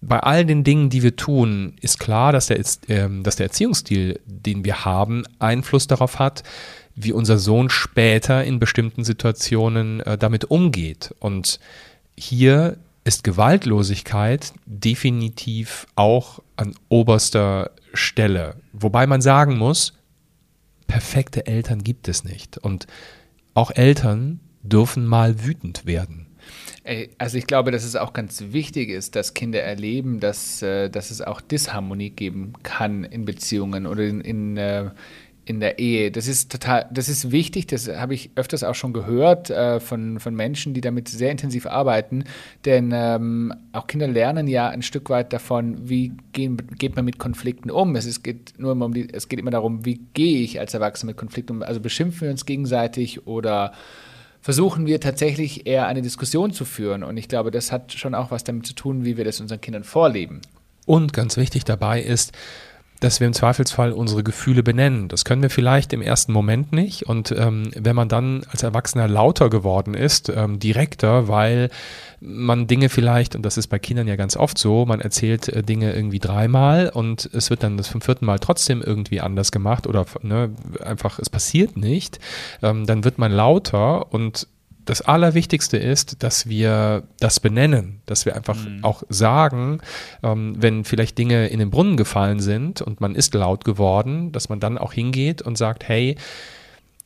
bei 0.02 0.20
all 0.20 0.44
den 0.44 0.64
Dingen, 0.64 0.90
die 0.90 1.02
wir 1.02 1.16
tun, 1.16 1.76
ist 1.80 1.98
klar, 1.98 2.32
dass 2.32 2.48
der, 2.48 2.62
ähm, 2.88 3.22
dass 3.22 3.36
der 3.36 3.46
Erziehungsstil, 3.46 4.20
den 4.26 4.66
wir 4.66 4.84
haben, 4.84 5.24
Einfluss 5.38 5.86
darauf 5.86 6.18
hat, 6.18 6.42
wie 7.00 7.12
unser 7.12 7.38
Sohn 7.38 7.70
später 7.70 8.44
in 8.44 8.58
bestimmten 8.58 9.04
Situationen 9.04 10.00
äh, 10.00 10.18
damit 10.18 10.46
umgeht. 10.46 11.14
Und 11.20 11.60
hier 12.16 12.76
ist 13.04 13.24
Gewaltlosigkeit 13.24 14.52
definitiv 14.66 15.86
auch 15.94 16.40
an 16.56 16.74
oberster 16.88 17.70
Stelle. 17.94 18.56
Wobei 18.72 19.06
man 19.06 19.22
sagen 19.22 19.56
muss, 19.56 19.94
perfekte 20.86 21.46
Eltern 21.46 21.82
gibt 21.82 22.08
es 22.08 22.24
nicht. 22.24 22.58
Und 22.58 22.86
auch 23.54 23.70
Eltern 23.70 24.40
dürfen 24.62 25.06
mal 25.06 25.44
wütend 25.44 25.86
werden. 25.86 26.26
Also 27.18 27.36
ich 27.36 27.46
glaube, 27.46 27.70
dass 27.70 27.84
es 27.84 27.96
auch 27.96 28.14
ganz 28.14 28.42
wichtig 28.50 28.88
ist, 28.88 29.14
dass 29.14 29.34
Kinder 29.34 29.62
erleben, 29.62 30.20
dass, 30.20 30.62
äh, 30.62 30.88
dass 30.88 31.10
es 31.10 31.20
auch 31.20 31.42
Disharmonie 31.42 32.10
geben 32.10 32.54
kann 32.62 33.04
in 33.04 33.26
Beziehungen 33.26 33.86
oder 33.86 34.04
in, 34.04 34.22
in, 34.22 34.56
äh, 34.56 34.90
in 35.48 35.60
der 35.60 35.78
Ehe. 35.78 36.10
Das 36.10 36.28
ist 36.28 36.52
total, 36.52 36.86
das 36.92 37.08
ist 37.08 37.30
wichtig, 37.30 37.66
das 37.66 37.88
habe 37.88 38.14
ich 38.14 38.30
öfters 38.34 38.64
auch 38.64 38.74
schon 38.74 38.92
gehört 38.92 39.50
äh, 39.50 39.80
von, 39.80 40.20
von 40.20 40.34
Menschen, 40.34 40.74
die 40.74 40.80
damit 40.80 41.08
sehr 41.08 41.30
intensiv 41.30 41.66
arbeiten. 41.66 42.24
Denn 42.64 42.92
ähm, 42.94 43.54
auch 43.72 43.86
Kinder 43.86 44.06
lernen 44.06 44.46
ja 44.46 44.68
ein 44.68 44.82
Stück 44.82 45.10
weit 45.10 45.32
davon, 45.32 45.88
wie 45.88 46.12
gehen, 46.32 46.58
geht 46.78 46.96
man 46.96 47.04
mit 47.04 47.18
Konflikten 47.18 47.70
um. 47.70 47.96
Es, 47.96 48.06
ist, 48.06 48.22
geht 48.22 48.54
nur 48.58 48.72
immer 48.72 48.86
um 48.86 48.94
die, 48.94 49.08
es 49.12 49.28
geht 49.28 49.38
immer 49.38 49.50
darum, 49.50 49.84
wie 49.84 50.00
gehe 50.14 50.42
ich 50.42 50.60
als 50.60 50.74
Erwachsener 50.74 51.10
mit 51.10 51.16
Konflikten 51.16 51.56
um. 51.56 51.62
Also 51.62 51.80
beschimpfen 51.80 52.22
wir 52.22 52.30
uns 52.30 52.44
gegenseitig 52.44 53.26
oder 53.26 53.72
versuchen 54.40 54.86
wir 54.86 55.00
tatsächlich 55.00 55.66
eher 55.66 55.86
eine 55.86 56.02
Diskussion 56.02 56.52
zu 56.52 56.64
führen. 56.64 57.02
Und 57.02 57.16
ich 57.16 57.28
glaube, 57.28 57.50
das 57.50 57.72
hat 57.72 57.92
schon 57.92 58.14
auch 58.14 58.30
was 58.30 58.44
damit 58.44 58.66
zu 58.66 58.74
tun, 58.74 59.04
wie 59.04 59.16
wir 59.16 59.24
das 59.24 59.40
unseren 59.40 59.60
Kindern 59.60 59.84
vorleben. 59.84 60.40
Und 60.86 61.12
ganz 61.12 61.36
wichtig 61.36 61.64
dabei 61.64 62.00
ist, 62.00 62.32
dass 63.00 63.20
wir 63.20 63.26
im 63.26 63.32
Zweifelsfall 63.32 63.92
unsere 63.92 64.24
Gefühle 64.24 64.62
benennen. 64.62 65.08
Das 65.08 65.24
können 65.24 65.42
wir 65.42 65.50
vielleicht 65.50 65.92
im 65.92 66.02
ersten 66.02 66.32
Moment 66.32 66.72
nicht. 66.72 67.04
Und 67.04 67.32
ähm, 67.32 67.70
wenn 67.76 67.94
man 67.94 68.08
dann 68.08 68.44
als 68.50 68.62
Erwachsener 68.62 69.08
lauter 69.08 69.50
geworden 69.50 69.94
ist, 69.94 70.28
ähm, 70.28 70.58
direkter, 70.58 71.28
weil 71.28 71.70
man 72.20 72.66
Dinge 72.66 72.88
vielleicht, 72.88 73.36
und 73.36 73.42
das 73.42 73.56
ist 73.56 73.68
bei 73.68 73.78
Kindern 73.78 74.08
ja 74.08 74.16
ganz 74.16 74.36
oft 74.36 74.58
so, 74.58 74.86
man 74.86 75.00
erzählt 75.00 75.48
äh, 75.48 75.62
Dinge 75.62 75.94
irgendwie 75.94 76.18
dreimal 76.18 76.88
und 76.88 77.30
es 77.32 77.50
wird 77.50 77.62
dann 77.62 77.76
das 77.76 77.88
vom 77.88 78.00
vierten 78.00 78.26
Mal 78.26 78.38
trotzdem 78.38 78.82
irgendwie 78.82 79.20
anders 79.20 79.52
gemacht 79.52 79.86
oder 79.86 80.04
ne, 80.22 80.50
einfach, 80.82 81.18
es 81.18 81.30
passiert 81.30 81.76
nicht, 81.76 82.18
ähm, 82.62 82.86
dann 82.86 83.04
wird 83.04 83.18
man 83.18 83.30
lauter 83.30 84.12
und 84.12 84.48
das 84.88 85.02
Allerwichtigste 85.02 85.76
ist, 85.76 86.22
dass 86.22 86.48
wir 86.48 87.02
das 87.20 87.40
benennen, 87.40 88.00
dass 88.06 88.24
wir 88.24 88.34
einfach 88.34 88.56
mhm. 88.56 88.82
auch 88.82 89.02
sagen, 89.10 89.80
ähm, 90.22 90.54
wenn 90.58 90.84
vielleicht 90.84 91.18
Dinge 91.18 91.48
in 91.48 91.58
den 91.58 91.68
Brunnen 91.68 91.98
gefallen 91.98 92.40
sind 92.40 92.80
und 92.80 92.98
man 92.98 93.14
ist 93.14 93.34
laut 93.34 93.66
geworden, 93.66 94.32
dass 94.32 94.48
man 94.48 94.60
dann 94.60 94.78
auch 94.78 94.94
hingeht 94.94 95.42
und 95.42 95.58
sagt, 95.58 95.86
hey, 95.86 96.16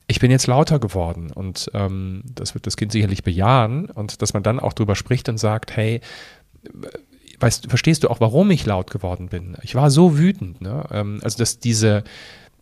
ich 0.07 0.21
bin 0.21 0.31
jetzt 0.31 0.47
lauter 0.47 0.79
geworden 0.79 1.33
und 1.33 1.73
ähm, 1.75 2.23
das 2.33 2.55
wird 2.55 2.69
das 2.69 2.77
Kind 2.77 2.93
sicherlich 2.93 3.25
bejahen 3.25 3.87
und 3.87 4.23
dass 4.23 4.33
man 4.33 4.45
dann 4.45 4.61
auch 4.61 4.75
drüber 4.75 4.95
spricht 4.95 5.29
und 5.29 5.39
sagt, 5.39 5.75
hey, 5.75 6.01
weißt, 7.41 7.69
verstehst 7.69 8.05
du 8.05 8.11
auch, 8.11 8.21
warum 8.21 8.53
ich 8.53 8.65
laut 8.65 8.93
geworden 8.93 9.29
bin? 9.29 9.57
Ich 9.63 9.75
war 9.75 9.91
so 9.91 10.19
wütend. 10.19 10.61
Ne? 10.61 10.85
Ähm, 10.93 11.21
also 11.25 11.39
dass 11.39 11.59
diese, 11.59 12.05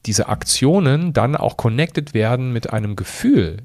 diese 0.07 0.29
Aktionen 0.29 1.13
dann 1.13 1.37
auch 1.37 1.59
connected 1.59 2.15
werden 2.15 2.55
mit 2.55 2.73
einem 2.73 2.97
Gefühl, 2.97 3.59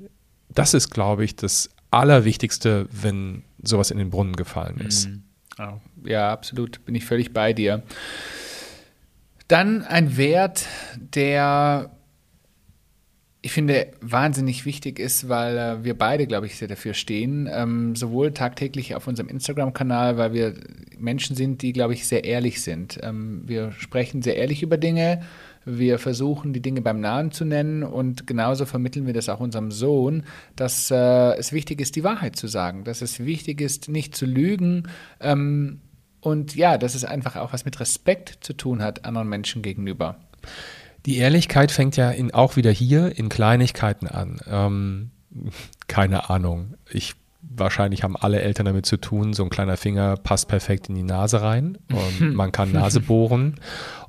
das 0.50 0.74
ist, 0.74 0.90
glaube 0.90 1.26
ich, 1.26 1.36
das 1.36 1.70
Allerwichtigste, 1.92 2.88
wenn 2.92 3.44
sowas 3.62 3.92
in 3.92 3.98
den 3.98 4.10
Brunnen 4.10 4.36
gefallen 4.36 4.78
ist. 4.78 5.10
Mhm. 5.10 5.24
Ja, 6.04 6.32
absolut, 6.32 6.84
bin 6.86 6.96
ich 6.96 7.06
völlig 7.06 7.34
bei 7.34 7.54
dir. 7.54 7.84
Dann 9.48 9.84
ein 9.84 10.18
Wert, 10.18 10.66
der 10.98 11.92
ich 13.46 13.52
finde, 13.52 13.92
wahnsinnig 14.02 14.66
wichtig 14.66 14.98
ist, 14.98 15.30
weil 15.30 15.56
äh, 15.56 15.84
wir 15.84 15.96
beide, 15.96 16.26
glaube 16.26 16.48
ich, 16.48 16.56
sehr 16.56 16.68
dafür 16.68 16.96
stehen. 16.96 17.48
Ähm, 17.52 17.96
sowohl 17.96 18.32
tagtäglich 18.32 18.96
auf 18.96 19.06
unserem 19.06 19.30
Instagram-Kanal, 19.30 20.18
weil 20.18 20.34
wir 20.34 20.56
Menschen 20.98 21.36
sind, 21.36 21.62
die, 21.62 21.72
glaube 21.72 21.94
ich, 21.94 22.08
sehr 22.08 22.24
ehrlich 22.24 22.64
sind. 22.64 22.98
Ähm, 23.04 23.44
wir 23.46 23.72
sprechen 23.74 24.24
sehr 24.24 24.36
ehrlich 24.36 24.64
über 24.64 24.78
Dinge. 24.78 25.22
Wir 25.66 25.98
versuchen, 25.98 26.54
die 26.54 26.62
Dinge 26.62 26.82
beim 26.82 27.00
Namen 27.00 27.32
zu 27.32 27.44
nennen 27.44 27.84
und 27.84 28.28
genauso 28.28 28.66
vermitteln 28.66 29.08
wir 29.08 29.14
das 29.14 29.30
auch 29.30 29.40
unserem 29.40 29.72
Sohn, 29.72 30.24
dass 30.56 30.92
äh, 30.92 31.36
es 31.38 31.52
wichtig 31.52 31.82
ist, 31.82 31.96
die 31.96 32.04
Wahrheit 32.04 32.36
zu 32.36 32.48
sagen, 32.48 32.84
dass 32.84 33.02
es 33.02 33.20
wichtig 33.20 33.62
ist, 33.62 33.90
nicht 33.90 34.16
zu 34.16 34.26
lügen. 34.26 34.84
Ähm, 35.20 35.82
und 36.22 36.56
ja, 36.56 36.78
dass 36.78 36.96
es 36.96 37.04
einfach 37.04 37.36
auch 37.36 37.54
was 37.54 37.66
mit 37.66 37.80
Respekt 37.80 38.38
zu 38.42 38.54
tun 38.54 38.82
hat 38.82 39.06
anderen 39.06 39.28
Menschen 39.28 39.62
gegenüber. 39.62 40.18
Die 41.06 41.18
Ehrlichkeit 41.18 41.72
fängt 41.72 41.98
ja 41.98 42.10
in, 42.12 42.34
auch 42.34 42.56
wieder 42.56 42.72
hier 42.72 43.18
in 43.18 43.30
Kleinigkeiten 43.30 44.08
an. 44.08 44.40
Ähm, 44.48 45.12
keine 45.88 46.30
Ahnung. 46.30 46.76
Ich 46.90 47.16
wahrscheinlich 47.58 48.04
haben 48.04 48.16
alle 48.16 48.42
Eltern 48.42 48.66
damit 48.66 48.86
zu 48.86 48.98
tun, 48.98 49.34
so 49.34 49.44
ein 49.44 49.50
kleiner 49.50 49.78
Finger 49.78 50.16
passt 50.18 50.48
perfekt 50.48 50.90
in 50.90 50.96
die 50.96 51.04
Nase 51.04 51.42
rein 51.42 51.78
und 51.92 52.34
man 52.36 52.52
kann 52.52 52.72
Nase 52.72 53.00
bohren 53.00 53.56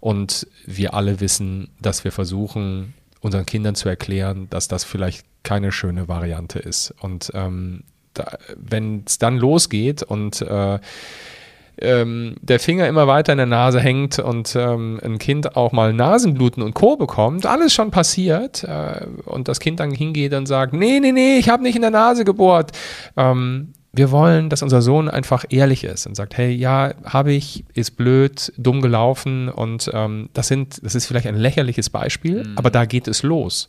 und 0.01 0.47
wir 0.65 0.95
alle 0.95 1.21
wissen, 1.21 1.69
dass 1.81 2.05
wir 2.05 2.13
versuchen, 2.13 2.95
unseren 3.21 3.47
Kindern 3.47 3.75
zu 3.75 3.89
erklären, 3.89 4.49
dass 4.51 4.69
das 4.69 4.85
vielleicht 4.85 5.27
keine 5.43 5.73
schöne 5.73 6.09
Variante 6.09 6.59
ist. 6.59 6.95
Und 7.01 7.31
ähm, 7.35 7.85
wenn 8.57 9.05
es 9.07 9.19
dann 9.19 9.37
losgeht 9.37 10.03
und 10.03 10.41
äh, 10.41 10.79
ähm, 11.79 12.37
der 12.41 12.61
Finger 12.61 12.89
immer 12.89 13.07
weiter 13.07 13.33
in 13.33 13.39
der 13.39 13.47
Nase 13.47 13.81
hängt 13.81 14.19
und 14.19 14.57
ähm, 14.57 15.01
ein 15.05 15.19
Kind 15.19 15.57
auch 15.57 15.73
mal 15.73 15.93
Nasenbluten 15.93 16.63
und 16.63 16.75
Co. 16.75 16.97
bekommt, 16.97 17.47
alles 17.47 17.75
schon 17.75 17.91
passiert 17.91 18.65
äh, 18.65 19.07
und 19.25 19.49
das 19.49 19.61
Kind 19.61 19.81
dann 19.81 19.91
hingeht 19.91 20.33
und 20.35 20.47
sagt, 20.47 20.73
nee, 20.73 21.01
nee, 21.01 21.13
nee, 21.13 21.39
ich 21.39 21.49
habe 21.49 21.63
nicht 21.63 21.77
in 21.77 21.83
der 21.83 21.91
Nase 21.91 22.25
gebohrt. 22.25 22.73
Ähm, 23.17 23.73
wir 23.93 24.11
wollen, 24.11 24.51
dass 24.51 24.63
unser 24.63 24.83
Sohn 24.83 25.09
einfach 25.09 25.45
ehrlich 25.49 25.85
ist 25.85 26.07
und 26.07 26.15
sagt, 26.15 26.37
hey, 26.37 26.51
ja, 26.51 26.93
habe 27.05 27.33
ich, 27.33 27.65
ist 27.73 27.97
blöd, 27.97 28.53
dumm 28.59 28.83
gelaufen 28.83 29.49
und 29.49 29.91
ähm, 29.95 30.29
das 30.35 30.49
sind, 30.49 30.85
das 30.85 30.95
ist 30.95 31.07
vielleicht 31.07 31.27
ein 31.27 31.37
lächerliches 31.37 31.89
Beispiel, 31.89 32.45
mhm. 32.45 32.59
aber 32.59 32.71
da 32.71 32.85
geht 32.85 33.09
es 33.09 33.23
los. 33.23 33.69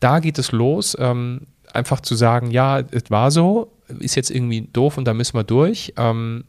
Da 0.00 0.20
geht 0.20 0.38
es 0.38 0.52
los, 0.52 0.96
ähm, 1.00 1.42
einfach 1.72 2.00
zu 2.00 2.14
sagen, 2.14 2.50
ja, 2.50 2.80
es 2.90 3.10
war 3.10 3.30
so, 3.30 3.72
ist 3.98 4.14
jetzt 4.14 4.30
irgendwie 4.30 4.62
doof 4.72 4.96
und 4.96 5.06
da 5.06 5.14
müssen 5.14 5.36
wir 5.36 5.44
durch. 5.44 5.92
Ähm, 5.96 6.44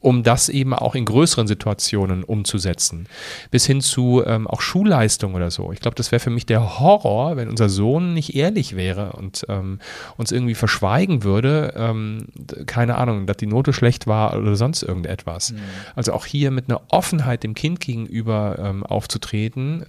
um 0.00 0.22
das 0.22 0.48
eben 0.48 0.74
auch 0.74 0.94
in 0.94 1.04
größeren 1.04 1.46
Situationen 1.46 2.24
umzusetzen. 2.24 3.08
Bis 3.50 3.66
hin 3.66 3.80
zu 3.80 4.22
ähm, 4.24 4.46
auch 4.46 4.60
Schulleistung 4.60 5.34
oder 5.34 5.50
so. 5.50 5.72
Ich 5.72 5.80
glaube, 5.80 5.96
das 5.96 6.12
wäre 6.12 6.20
für 6.20 6.30
mich 6.30 6.46
der 6.46 6.78
Horror, 6.78 7.36
wenn 7.36 7.48
unser 7.48 7.68
Sohn 7.68 8.14
nicht 8.14 8.34
ehrlich 8.34 8.76
wäre 8.76 9.12
und 9.12 9.44
ähm, 9.48 9.80
uns 10.16 10.32
irgendwie 10.32 10.54
verschweigen 10.54 11.24
würde, 11.24 11.74
ähm, 11.76 12.26
keine 12.66 12.96
Ahnung, 12.96 13.26
dass 13.26 13.38
die 13.38 13.46
Note 13.46 13.72
schlecht 13.72 14.06
war 14.06 14.36
oder 14.36 14.56
sonst 14.56 14.82
irgendetwas. 14.82 15.52
Mhm. 15.52 15.58
Also 15.96 16.12
auch 16.12 16.26
hier 16.26 16.50
mit 16.50 16.68
einer 16.68 16.82
Offenheit 16.88 17.42
dem 17.42 17.54
Kind 17.54 17.80
gegenüber 17.80 18.58
ähm, 18.58 18.84
aufzutreten, 18.84 19.86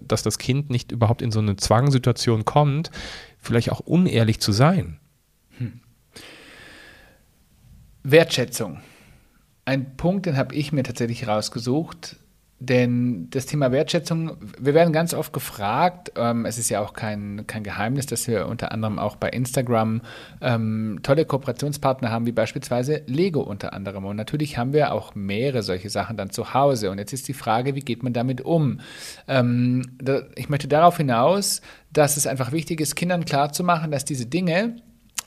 dass 0.00 0.22
das 0.22 0.38
Kind 0.38 0.70
nicht 0.70 0.92
überhaupt 0.92 1.22
in 1.22 1.30
so 1.30 1.40
eine 1.40 1.56
Zwangssituation 1.56 2.44
kommt, 2.44 2.90
vielleicht 3.38 3.70
auch 3.70 3.80
unehrlich 3.80 4.40
zu 4.40 4.52
sein. 4.52 4.98
Hm. 5.58 5.80
Wertschätzung 8.02 8.80
ein 9.64 9.96
Punkt, 9.96 10.26
den 10.26 10.36
habe 10.36 10.54
ich 10.54 10.72
mir 10.72 10.82
tatsächlich 10.82 11.28
rausgesucht, 11.28 12.16
denn 12.64 13.28
das 13.30 13.46
Thema 13.46 13.72
Wertschätzung, 13.72 14.36
wir 14.56 14.72
werden 14.72 14.92
ganz 14.92 15.14
oft 15.14 15.32
gefragt, 15.32 16.12
ähm, 16.14 16.46
es 16.46 16.58
ist 16.58 16.68
ja 16.68 16.80
auch 16.80 16.92
kein, 16.92 17.44
kein 17.48 17.64
Geheimnis, 17.64 18.06
dass 18.06 18.28
wir 18.28 18.46
unter 18.46 18.70
anderem 18.70 19.00
auch 19.00 19.16
bei 19.16 19.30
Instagram 19.30 20.00
ähm, 20.40 21.00
tolle 21.02 21.24
Kooperationspartner 21.24 22.12
haben, 22.12 22.24
wie 22.24 22.32
beispielsweise 22.32 23.02
Lego 23.06 23.40
unter 23.40 23.72
anderem. 23.72 24.04
Und 24.04 24.14
natürlich 24.14 24.58
haben 24.58 24.72
wir 24.72 24.92
auch 24.92 25.16
mehrere 25.16 25.64
solche 25.64 25.90
Sachen 25.90 26.16
dann 26.16 26.30
zu 26.30 26.54
Hause. 26.54 26.92
Und 26.92 26.98
jetzt 26.98 27.12
ist 27.12 27.26
die 27.26 27.34
Frage, 27.34 27.74
wie 27.74 27.80
geht 27.80 28.04
man 28.04 28.12
damit 28.12 28.42
um? 28.42 28.78
Ähm, 29.26 29.96
da, 30.00 30.22
ich 30.36 30.48
möchte 30.48 30.68
darauf 30.68 30.98
hinaus, 30.98 31.62
dass 31.92 32.16
es 32.16 32.28
einfach 32.28 32.52
wichtig 32.52 32.80
ist, 32.80 32.94
Kindern 32.94 33.24
klarzumachen, 33.24 33.90
dass 33.90 34.04
diese 34.04 34.26
Dinge, 34.26 34.76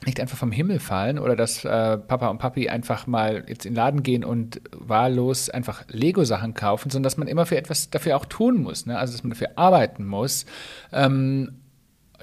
nicht 0.04 0.20
einfach 0.20 0.36
vom 0.36 0.52
Himmel 0.52 0.78
fallen 0.78 1.18
oder 1.18 1.36
dass 1.36 1.64
äh, 1.64 1.96
Papa 1.98 2.28
und 2.28 2.38
Papi 2.38 2.68
einfach 2.68 3.06
mal 3.06 3.44
jetzt 3.48 3.64
in 3.64 3.72
den 3.72 3.76
Laden 3.76 4.02
gehen 4.02 4.24
und 4.24 4.60
wahllos 4.72 5.48
einfach 5.48 5.84
Lego-Sachen 5.88 6.54
kaufen, 6.54 6.90
sondern 6.90 7.04
dass 7.04 7.16
man 7.16 7.28
immer 7.28 7.46
für 7.46 7.56
etwas 7.56 7.90
dafür 7.90 8.16
auch 8.16 8.26
tun 8.26 8.62
muss, 8.62 8.86
ne? 8.86 8.98
also 8.98 9.12
dass 9.14 9.22
man 9.22 9.30
dafür 9.30 9.50
arbeiten 9.56 10.06
muss. 10.06 10.44
Ähm, 10.92 11.60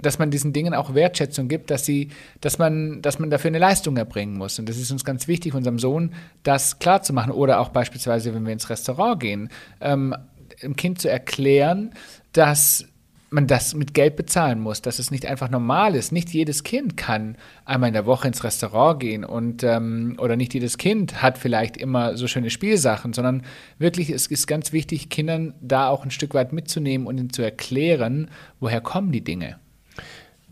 dass 0.02 0.18
man 0.20 0.32
diesen 0.32 0.54
Dingen 0.54 0.74
auch 0.74 0.96
Wertschätzung 0.96 1.48
gibt, 1.48 1.70
dass 1.70 1.86
sie, 1.86 2.10
dass 2.42 2.58
man, 2.58 3.02
dass 3.02 3.20
man 3.20 3.30
dafür 3.30 3.50
eine 3.50 3.60
Leistung 3.60 3.96
erbringen 3.96 4.38
muss. 4.38 4.58
Und 4.58 4.68
das 4.68 4.78
ist 4.78 4.92
uns 4.92 5.06
ganz 5.06 5.28
wichtig, 5.28 5.54
unserem 5.54 5.78
Sohn 5.78 6.14
das 6.42 6.80
klarzumachen. 6.80 7.32
Oder 7.32 7.60
auch 7.60 7.70
beispielsweise, 7.70 8.34
wenn 8.34 8.46
wir 8.46 8.54
ins 8.54 8.70
Restaurant 8.72 9.20
gehen, 9.20 9.50
ähm, 9.82 10.16
dem 10.62 10.76
Kind 10.76 11.00
zu 11.00 11.10
erklären, 11.10 11.94
dass 12.32 12.88
man 13.34 13.48
das 13.48 13.74
mit 13.74 13.94
Geld 13.94 14.16
bezahlen 14.16 14.60
muss, 14.60 14.82
dass 14.82 15.00
es 15.00 15.12
nicht 15.12 15.26
einfach 15.26 15.50
normal 15.50 15.96
ist. 15.96 16.12
Nicht 16.12 16.30
jedes 16.30 16.64
Kind 16.64 16.96
kann 16.96 17.36
einmal 17.66 17.88
in 17.88 17.94
der 17.94 18.06
Woche 18.06 18.28
ins 18.28 18.44
Restaurant 18.44 19.00
gehen 19.00 19.26
und 19.26 19.64
ähm, 19.64 20.16
oder 20.20 20.36
nicht 20.36 20.54
jedes 20.54 20.78
Kind 20.78 21.22
hat 21.22 21.38
vielleicht 21.38 21.76
immer 21.76 22.16
so 22.16 22.28
schöne 22.28 22.52
Spielsachen, 22.52 23.12
sondern 23.12 23.44
wirklich 23.80 24.12
es 24.12 24.28
ist 24.28 24.46
ganz 24.46 24.72
wichtig, 24.72 25.10
Kindern 25.10 25.56
da 25.62 25.90
auch 25.90 26.06
ein 26.06 26.12
Stück 26.12 26.34
weit 26.36 26.54
mitzunehmen 26.54 27.08
und 27.08 27.18
ihnen 27.18 27.34
zu 27.34 27.42
erklären, 27.42 28.30
woher 28.60 28.82
kommen 28.82 29.12
die 29.12 29.24
Dinge. 29.24 29.58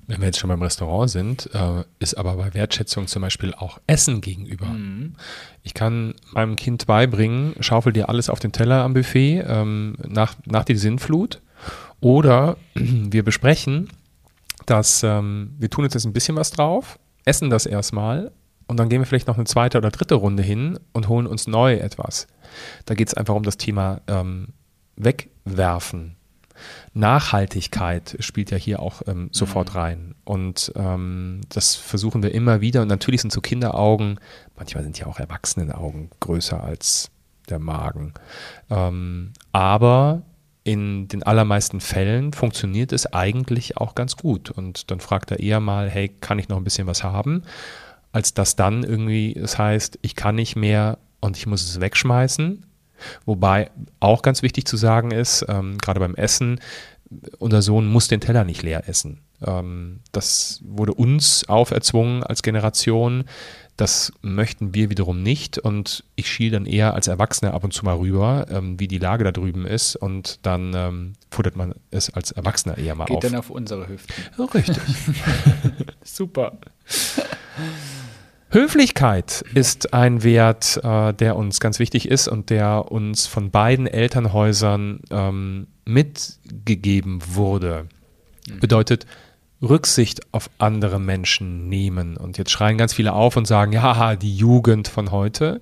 Wenn 0.08 0.20
wir 0.20 0.26
jetzt 0.26 0.40
schon 0.40 0.50
beim 0.50 0.62
Restaurant 0.62 1.10
sind, 1.10 1.50
äh, 1.54 1.84
ist 2.00 2.16
aber 2.16 2.36
bei 2.36 2.54
Wertschätzung 2.54 3.08
zum 3.08 3.22
Beispiel 3.22 3.54
auch 3.54 3.80
Essen 3.86 4.20
gegenüber. 4.20 4.66
Mhm. 4.66 5.14
Ich 5.62 5.74
kann 5.74 6.16
meinem 6.34 6.56
Kind 6.56 6.88
beibringen, 6.88 7.54
schaufel 7.60 7.94
dir 7.94 8.10
alles 8.10 8.30
auf 8.30 8.40
den 8.40 8.52
Teller 8.52 8.84
am 8.84 8.96
Buffet 8.96 9.44
ähm, 9.48 9.96
nach, 10.06 10.36
nach 10.46 10.66
die 10.66 10.76
Sinnflut 10.76 11.42
oder 12.02 12.58
wir 12.76 13.24
besprechen, 13.24 13.90
dass 14.66 15.04
ähm, 15.04 15.56
wir 15.58 15.70
tun 15.70 15.86
jetzt 15.86 16.04
ein 16.06 16.14
bisschen 16.14 16.36
was 16.36 16.52
drauf, 16.52 17.00
essen 17.26 17.50
das 17.50 17.66
erstmal 17.66 18.32
und 18.68 18.78
dann 18.80 18.90
gehen 18.90 19.02
wir 19.02 19.06
vielleicht 19.06 19.28
noch 19.28 19.36
eine 19.36 19.46
zweite 19.46 19.78
oder 19.78 19.90
dritte 19.90 20.16
Runde 20.16 20.44
hin 20.44 20.80
und 20.94 21.08
holen 21.08 21.28
uns 21.28 21.48
neu 21.48 21.76
etwas. 21.76 22.28
Da 22.86 22.96
geht 22.96 23.08
es 23.08 23.14
einfach 23.14 23.36
um 23.36 23.44
das 23.44 23.58
Thema 23.58 24.02
ähm, 24.08 24.50
Wegwerfen. 24.96 26.16
Nachhaltigkeit 26.94 28.18
spielt 28.20 28.52
ja 28.52 28.58
hier 28.58 28.82
auch 28.82 29.02
ähm, 29.08 29.30
sofort 29.32 29.74
mhm. 29.74 29.80
rein. 29.80 30.16
Und 30.24 30.72
ähm, 30.76 31.42
das 31.50 31.76
versuchen 31.76 32.24
wir 32.24 32.34
immer 32.34 32.62
wieder. 32.62 32.82
Und 32.82 32.88
natürlich 32.88 33.22
sind 33.22 33.34
so 33.34 33.42
Kinderaugen, 33.42 34.20
manchmal 34.56 34.84
sind 34.84 34.98
ja 35.00 35.08
auch 35.08 35.20
Erwachsenenaugen 35.20 36.10
größer 36.20 36.64
als 36.64 37.12
der 37.50 37.60
Magen. 37.60 38.14
Ähm, 38.70 39.34
aber 39.52 40.22
in 40.64 41.08
den 41.08 41.24
allermeisten 41.24 41.80
Fällen 41.80 42.34
funktioniert 42.34 42.92
es 42.94 43.12
eigentlich 43.12 43.78
auch 43.78 43.96
ganz 43.96 44.16
gut. 44.16 44.52
Und 44.52 44.92
dann 44.92 45.00
fragt 45.00 45.32
er 45.32 45.40
eher 45.40 45.60
mal, 45.60 45.90
hey, 45.90 46.10
kann 46.10 46.40
ich 46.40 46.50
noch 46.50 46.58
ein 46.58 46.64
bisschen 46.64 46.88
was 46.88 47.04
haben? 47.04 47.44
Als 48.12 48.34
dass 48.34 48.56
dann 48.56 48.84
irgendwie 48.84 49.34
es 49.34 49.58
heißt, 49.58 50.00
ich 50.02 50.16
kann 50.16 50.36
nicht 50.36 50.56
mehr 50.56 51.00
und 51.20 51.38
ich 51.38 51.48
muss 51.48 51.64
es 51.64 51.82
wegschmeißen. 51.82 52.66
Wobei 53.26 53.72
auch 54.00 54.22
ganz 54.22 54.44
wichtig 54.44 54.66
zu 54.66 54.78
sagen 54.78 55.12
ist, 55.12 55.46
ähm, 55.50 55.78
gerade 55.80 56.00
beim 56.00 56.16
Essen, 56.16 56.60
unser 57.40 57.62
Sohn 57.62 57.88
muss 57.88 58.08
den 58.08 58.22
Teller 58.22 58.44
nicht 58.44 58.62
leer 58.62 58.88
essen. 58.88 59.22
Ähm, 59.46 60.02
das 60.12 60.62
wurde 60.64 60.94
uns 60.94 61.48
auferzwungen 61.50 62.24
als 62.24 62.44
Generation. 62.44 63.26
Das 63.82 64.14
möchten 64.22 64.76
wir 64.76 64.92
wiederum 64.92 65.24
nicht 65.24 65.58
und 65.58 66.04
ich 66.16 66.30
schiele 66.30 66.52
dann 66.52 66.68
eher 66.68 66.94
als 66.94 67.08
Erwachsener 67.08 67.56
ab 67.56 67.64
und 67.64 67.74
zu 67.74 67.84
mal 67.84 67.96
rüber, 67.96 68.46
ähm, 68.52 68.80
wie 68.80 68.88
die 68.88 69.00
Lage 69.00 69.24
da 69.24 69.32
drüben 69.32 69.66
ist 69.66 69.96
und 69.96 70.46
dann 70.46 70.72
ähm, 70.76 71.14
futtert 71.32 71.56
man 71.56 71.74
es 71.90 72.12
als 72.12 72.30
Erwachsener 72.30 72.78
eher 72.78 72.94
mal 72.94 73.06
Geht 73.06 73.16
auf. 73.16 73.22
Geht 73.24 73.32
dann 73.32 73.40
auf 73.40 73.50
unsere 73.50 73.88
Hüften. 73.88 74.14
Richtig. 74.54 74.78
Super. 76.04 76.60
Höflichkeit 78.52 79.44
ist 79.56 79.96
ein 79.96 80.22
Wert, 80.22 80.80
äh, 80.84 81.16
der 81.16 81.36
uns 81.36 81.60
ganz 81.60 81.80
wichtig 81.80 82.08
ist 82.08 82.28
und 82.28 82.52
der 82.52 82.92
uns 82.92 83.26
von 83.26 83.50
beiden 83.50 83.88
Elternhäusern 83.88 85.00
ähm, 85.10 85.66
mitgegeben 85.86 87.20
wurde. 87.34 87.88
Bedeutet 88.60 89.08
Rücksicht 89.62 90.34
auf 90.34 90.50
andere 90.58 91.00
Menschen 91.00 91.68
nehmen. 91.70 92.18
Und 92.18 92.38
jetzt 92.38 92.52
schreien 92.52 92.78
ganz 92.78 92.94
viele 92.94 93.14
auf 93.14 93.38
und 93.38 93.46
sagen, 93.46 93.72
ja, 93.72 94.16
die 94.16 94.36
Jugend 94.36 94.88
von 94.88 95.12
heute. 95.12 95.62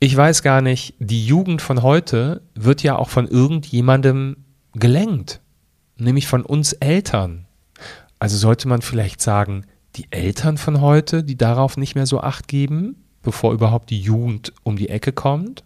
Ich 0.00 0.16
weiß 0.16 0.42
gar 0.42 0.60
nicht, 0.60 0.94
die 0.98 1.24
Jugend 1.24 1.62
von 1.62 1.82
heute 1.82 2.42
wird 2.54 2.82
ja 2.82 2.96
auch 2.96 3.08
von 3.08 3.26
irgendjemandem 3.26 4.36
gelenkt, 4.74 5.40
nämlich 5.96 6.26
von 6.26 6.42
uns 6.42 6.72
Eltern. 6.74 7.46
Also 8.18 8.36
sollte 8.36 8.68
man 8.68 8.82
vielleicht 8.82 9.22
sagen, 9.22 9.66
die 9.96 10.06
Eltern 10.10 10.58
von 10.58 10.80
heute, 10.80 11.22
die 11.22 11.36
darauf 11.36 11.76
nicht 11.76 11.94
mehr 11.94 12.06
so 12.06 12.20
acht 12.20 12.48
geben, 12.48 12.96
bevor 13.22 13.52
überhaupt 13.52 13.90
die 13.90 14.00
Jugend 14.00 14.52
um 14.62 14.76
die 14.76 14.88
Ecke 14.88 15.12
kommt? 15.12 15.64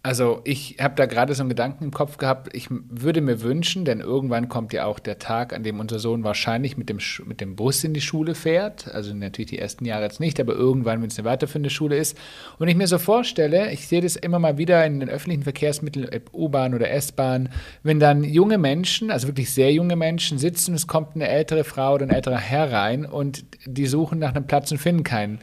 Also 0.00 0.42
ich 0.44 0.76
habe 0.80 0.94
da 0.94 1.06
gerade 1.06 1.34
so 1.34 1.42
einen 1.42 1.48
Gedanken 1.48 1.84
im 1.84 1.90
Kopf 1.90 2.18
gehabt, 2.18 2.54
ich 2.54 2.68
würde 2.70 3.20
mir 3.20 3.42
wünschen, 3.42 3.84
denn 3.84 3.98
irgendwann 3.98 4.48
kommt 4.48 4.72
ja 4.72 4.84
auch 4.84 5.00
der 5.00 5.18
Tag, 5.18 5.52
an 5.52 5.64
dem 5.64 5.80
unser 5.80 5.98
Sohn 5.98 6.22
wahrscheinlich 6.22 6.76
mit 6.76 6.88
dem, 6.88 6.98
mit 7.26 7.40
dem 7.40 7.56
Bus 7.56 7.82
in 7.82 7.94
die 7.94 8.00
Schule 8.00 8.36
fährt. 8.36 8.94
Also 8.94 9.12
natürlich 9.12 9.50
die 9.50 9.58
ersten 9.58 9.84
Jahre 9.84 10.04
jetzt 10.04 10.20
nicht, 10.20 10.38
aber 10.38 10.54
irgendwann, 10.54 11.02
wenn 11.02 11.08
es 11.08 11.18
eine 11.18 11.28
weiterführende 11.28 11.68
Schule 11.68 11.96
ist. 11.96 12.16
Und 12.58 12.68
ich 12.68 12.76
mir 12.76 12.86
so 12.86 12.98
vorstelle, 12.98 13.72
ich 13.72 13.88
sehe 13.88 14.00
das 14.00 14.14
immer 14.14 14.38
mal 14.38 14.56
wieder 14.56 14.86
in 14.86 15.00
den 15.00 15.08
öffentlichen 15.08 15.42
Verkehrsmitteln, 15.42 16.08
U-Bahn 16.32 16.74
oder 16.74 16.90
S-Bahn, 16.90 17.48
wenn 17.82 17.98
dann 17.98 18.22
junge 18.22 18.56
Menschen, 18.56 19.10
also 19.10 19.26
wirklich 19.26 19.52
sehr 19.52 19.72
junge 19.72 19.96
Menschen 19.96 20.38
sitzen, 20.38 20.74
es 20.74 20.86
kommt 20.86 21.16
eine 21.16 21.26
ältere 21.26 21.64
Frau 21.64 21.94
oder 21.94 22.06
ein 22.06 22.10
älterer 22.10 22.38
Herr 22.38 22.70
rein 22.70 23.04
und 23.04 23.44
die 23.66 23.86
suchen 23.86 24.20
nach 24.20 24.34
einem 24.34 24.46
Platz 24.46 24.70
und 24.70 24.78
finden 24.78 25.02
keinen. 25.02 25.40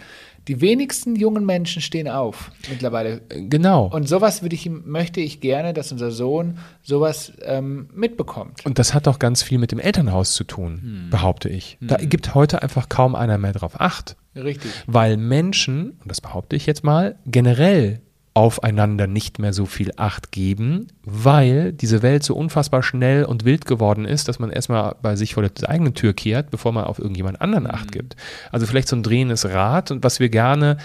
Die 0.48 0.62
wenigsten 0.62 1.16
jungen 1.16 1.46
Menschen 1.46 1.82
stehen 1.82 2.08
auf 2.08 2.52
mittlerweile. 2.70 3.22
Genau. 3.30 3.88
Und 3.88 4.08
sowas 4.08 4.42
würde 4.42 4.56
ich, 4.56 4.70
möchte 4.70 5.20
ich 5.20 5.42
gerne, 5.42 5.74
dass 5.74 5.92
unser 5.92 6.12
Sohn 6.12 6.60
sowas 6.84 7.34
ähm, 7.42 7.90
mitbekommt. 7.94 8.66
Und 8.66 8.78
das 8.78 8.94
hat 8.94 9.08
doch 9.08 9.18
ganz 9.20 9.42
viel 9.42 9.58
mit 9.58 9.72
dem 9.72 9.80
Elternhaus 9.80 10.34
zu 10.34 10.44
tun, 10.44 10.80
hm. 10.82 11.10
behaupte 11.10 11.50
ich. 11.50 11.78
Da 11.82 11.98
hm. 11.98 12.10
gibt 12.10 12.36
heute 12.36 12.62
einfach 12.62 12.90
kaum 12.90 13.16
einer 13.16 13.38
mehr 13.38 13.54
drauf 13.54 13.80
Acht. 13.80 14.16
Richtig. 14.36 14.72
Weil 14.86 15.18
Menschen, 15.18 15.92
und 16.02 16.12
das 16.12 16.22
behaupte 16.22 16.56
ich 16.56 16.66
jetzt 16.66 16.84
mal, 16.84 17.18
generell 17.26 18.02
aufeinander 18.36 19.08
nicht 19.08 19.40
mehr 19.40 19.54
so 19.54 19.66
viel 19.66 19.94
Acht 19.96 20.32
geben, 20.34 20.88
weil 21.04 21.72
diese 21.72 22.02
Welt 22.02 22.22
so 22.22 22.36
unfassbar 22.36 22.84
schnell 22.84 23.24
und 23.24 23.46
wild 23.46 23.66
geworden 23.66 24.04
ist, 24.04 24.28
dass 24.28 24.40
man 24.40 24.50
erstmal 24.50 24.96
bei 25.02 25.16
sich 25.16 25.36
vor 25.36 25.42
der 25.42 25.70
eigenen 25.70 25.94
Tür 25.94 26.14
kehrt, 26.14 26.52
bevor 26.52 26.74
man 26.74 26.84
auf 26.84 27.00
irgendjemand 27.00 27.40
anderen 27.40 27.66
Acht 27.66 27.88
mhm. 27.88 27.92
gibt. 27.92 28.18
Also 28.52 28.66
vielleicht 28.66 28.90
so 28.90 28.98
ein 28.98 29.04
drehendes 29.04 29.46
Rad 29.46 29.90
und 29.90 30.04
was 30.04 30.20
wir 30.20 30.28
gerne 30.28 30.76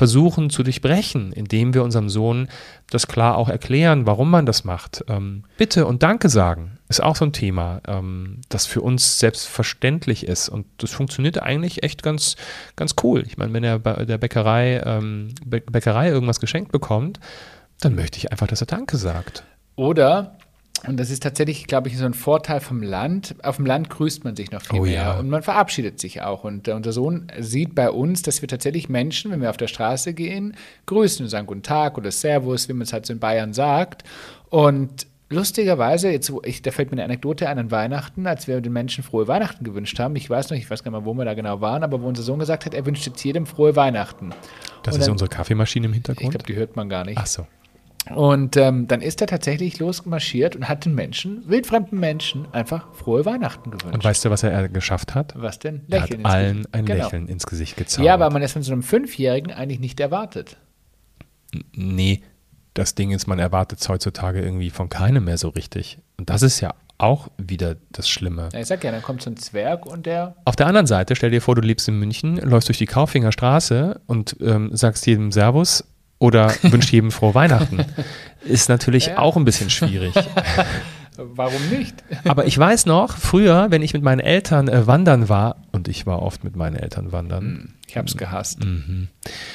versuchen 0.00 0.48
zu 0.48 0.62
durchbrechen, 0.62 1.30
indem 1.30 1.74
wir 1.74 1.84
unserem 1.84 2.08
Sohn 2.08 2.48
das 2.88 3.06
klar 3.06 3.36
auch 3.36 3.50
erklären, 3.50 4.06
warum 4.06 4.30
man 4.30 4.46
das 4.46 4.64
macht. 4.64 5.04
Ähm, 5.08 5.44
bitte 5.58 5.84
und 5.84 6.02
Danke 6.02 6.30
sagen 6.30 6.78
ist 6.88 7.02
auch 7.02 7.16
so 7.16 7.26
ein 7.26 7.34
Thema, 7.34 7.82
ähm, 7.86 8.40
das 8.48 8.64
für 8.64 8.80
uns 8.80 9.18
selbstverständlich 9.18 10.26
ist. 10.26 10.48
Und 10.48 10.64
das 10.78 10.90
funktioniert 10.90 11.42
eigentlich 11.42 11.82
echt 11.82 12.02
ganz, 12.02 12.36
ganz 12.76 12.94
cool. 13.02 13.24
Ich 13.26 13.36
meine, 13.36 13.52
wenn 13.52 13.62
er 13.62 13.78
bei 13.78 14.06
der 14.06 14.16
Bäckerei, 14.16 14.80
ähm, 14.86 15.34
Bäckerei 15.44 16.08
irgendwas 16.08 16.40
geschenkt 16.40 16.72
bekommt, 16.72 17.20
dann 17.82 17.94
möchte 17.94 18.16
ich 18.16 18.32
einfach, 18.32 18.46
dass 18.46 18.62
er 18.62 18.68
Danke 18.68 18.96
sagt. 18.96 19.44
Oder 19.76 20.38
und 20.86 20.98
das 20.98 21.10
ist 21.10 21.22
tatsächlich, 21.22 21.66
glaube 21.66 21.88
ich, 21.88 21.98
so 21.98 22.04
ein 22.04 22.14
Vorteil 22.14 22.60
vom 22.60 22.82
Land. 22.82 23.34
Auf 23.42 23.56
dem 23.56 23.66
Land 23.66 23.90
grüßt 23.90 24.24
man 24.24 24.34
sich 24.34 24.50
noch 24.50 24.62
viel 24.62 24.80
oh, 24.80 24.84
mehr 24.84 24.92
ja. 24.92 25.18
und 25.18 25.28
man 25.28 25.42
verabschiedet 25.42 26.00
sich 26.00 26.22
auch. 26.22 26.44
Und 26.44 26.68
äh, 26.68 26.72
unser 26.72 26.92
Sohn 26.92 27.26
sieht 27.38 27.74
bei 27.74 27.90
uns, 27.90 28.22
dass 28.22 28.40
wir 28.40 28.48
tatsächlich 28.48 28.88
Menschen, 28.88 29.30
wenn 29.30 29.42
wir 29.42 29.50
auf 29.50 29.56
der 29.56 29.66
Straße 29.66 30.14
gehen, 30.14 30.56
grüßen 30.86 31.24
und 31.24 31.28
sagen 31.28 31.46
Guten 31.46 31.62
Tag 31.62 31.98
oder 31.98 32.10
Servus, 32.10 32.68
wie 32.68 32.72
man 32.72 32.82
es 32.82 32.92
halt 32.92 33.06
so 33.06 33.12
in 33.12 33.18
Bayern 33.18 33.52
sagt. 33.52 34.04
Und 34.48 35.06
lustigerweise, 35.28 36.10
jetzt, 36.10 36.32
ich, 36.44 36.62
da 36.62 36.70
fällt 36.70 36.90
mir 36.90 36.96
eine 36.96 37.04
Anekdote 37.04 37.48
an 37.48 37.58
an 37.58 37.70
Weihnachten, 37.70 38.26
als 38.26 38.48
wir 38.48 38.60
den 38.60 38.72
Menschen 38.72 39.04
frohe 39.04 39.28
Weihnachten 39.28 39.64
gewünscht 39.64 39.98
haben. 39.98 40.16
Ich 40.16 40.28
weiß 40.30 40.50
noch, 40.50 40.56
ich 40.56 40.70
weiß 40.70 40.82
gar 40.82 40.90
nicht 40.90 41.00
mal, 41.00 41.06
wo 41.06 41.14
wir 41.14 41.24
da 41.24 41.34
genau 41.34 41.60
waren, 41.60 41.82
aber 41.82 42.00
wo 42.00 42.08
unser 42.08 42.22
Sohn 42.22 42.38
gesagt 42.38 42.64
hat, 42.64 42.74
er 42.74 42.86
wünscht 42.86 43.06
jetzt 43.06 43.22
jedem 43.22 43.46
frohe 43.46 43.76
Weihnachten. 43.76 44.30
Das 44.82 44.94
und 44.94 45.00
ist 45.00 45.06
dann, 45.06 45.12
unsere 45.12 45.28
Kaffeemaschine 45.28 45.86
im 45.86 45.92
Hintergrund? 45.92 46.24
Ich 46.24 46.30
glaube, 46.30 46.46
die 46.46 46.56
hört 46.56 46.76
man 46.76 46.88
gar 46.88 47.04
nicht. 47.04 47.18
Ach 47.18 47.26
so. 47.26 47.46
Und 48.14 48.56
ähm, 48.56 48.86
dann 48.88 49.00
ist 49.00 49.20
er 49.20 49.26
tatsächlich 49.26 49.78
losmarschiert 49.78 50.56
und 50.56 50.68
hat 50.68 50.84
den 50.84 50.94
Menschen, 50.94 51.48
wildfremden 51.48 51.98
Menschen, 51.98 52.52
einfach 52.52 52.92
frohe 52.94 53.24
Weihnachten 53.24 53.70
gewünscht. 53.70 53.94
Und 53.94 54.04
weißt 54.04 54.24
du, 54.24 54.30
was 54.30 54.42
er 54.42 54.68
geschafft 54.68 55.14
hat? 55.14 55.34
Was 55.36 55.58
denn? 55.58 55.82
Lächeln 55.86 56.24
er 56.24 56.28
hat 56.28 56.36
allen 56.36 56.66
ein 56.72 56.86
genau. 56.86 57.04
Lächeln 57.04 57.28
ins 57.28 57.46
Gesicht 57.46 57.76
gezaubert. 57.76 58.06
Ja, 58.06 58.14
aber 58.14 58.30
man 58.30 58.42
das 58.42 58.52
von 58.52 58.62
so 58.62 58.72
einem 58.72 58.82
Fünfjährigen 58.82 59.52
eigentlich 59.52 59.80
nicht 59.80 60.00
erwartet. 60.00 60.56
Nee, 61.72 62.22
das 62.74 62.94
Ding 62.94 63.10
ist, 63.10 63.26
man 63.26 63.38
erwartet 63.38 63.80
es 63.80 63.88
heutzutage 63.88 64.40
irgendwie 64.40 64.70
von 64.70 64.88
keinem 64.88 65.24
mehr 65.24 65.38
so 65.38 65.48
richtig. 65.48 65.98
Und 66.16 66.30
das 66.30 66.42
ist 66.42 66.60
ja 66.60 66.74
auch 66.98 67.28
wieder 67.38 67.76
das 67.90 68.08
Schlimme. 68.08 68.50
Ja, 68.52 68.60
ich 68.60 68.66
sag 68.66 68.84
ja, 68.84 68.92
dann 68.92 69.02
kommt 69.02 69.22
so 69.22 69.30
ein 69.30 69.36
Zwerg 69.36 69.86
und 69.86 70.06
der. 70.06 70.36
Auf 70.44 70.56
der 70.56 70.66
anderen 70.66 70.86
Seite, 70.86 71.16
stell 71.16 71.30
dir 71.30 71.40
vor, 71.40 71.54
du 71.54 71.62
lebst 71.62 71.88
in 71.88 71.98
München, 71.98 72.36
läufst 72.36 72.68
durch 72.68 72.78
die 72.78 72.86
Kaufinger 72.86 73.32
Straße 73.32 74.00
und 74.06 74.36
ähm, 74.40 74.70
sagst 74.76 75.06
jedem 75.06 75.32
Servus 75.32 75.84
oder 76.20 76.54
wünscht 76.62 76.92
jedem 76.92 77.10
frohe 77.10 77.34
Weihnachten. 77.34 77.84
Ist 78.44 78.68
natürlich 78.68 79.06
ja. 79.06 79.18
auch 79.18 79.36
ein 79.36 79.44
bisschen 79.44 79.70
schwierig. 79.70 80.14
Warum 81.16 81.68
nicht? 81.70 82.02
Aber 82.24 82.46
ich 82.46 82.56
weiß 82.56 82.86
noch, 82.86 83.16
früher, 83.16 83.70
wenn 83.70 83.82
ich 83.82 83.92
mit 83.92 84.02
meinen 84.02 84.20
Eltern 84.20 84.68
äh, 84.68 84.86
wandern 84.86 85.28
war, 85.28 85.56
und 85.72 85.88
ich 85.88 86.06
war 86.06 86.22
oft 86.22 86.44
mit 86.44 86.56
meinen 86.56 86.76
Eltern 86.76 87.12
wandern. 87.12 87.44
Hm, 87.44 87.68
ich 87.86 87.96
habe 87.96 88.06
es 88.06 88.16
gehasst. 88.16 88.64
Mhm. 88.64 89.08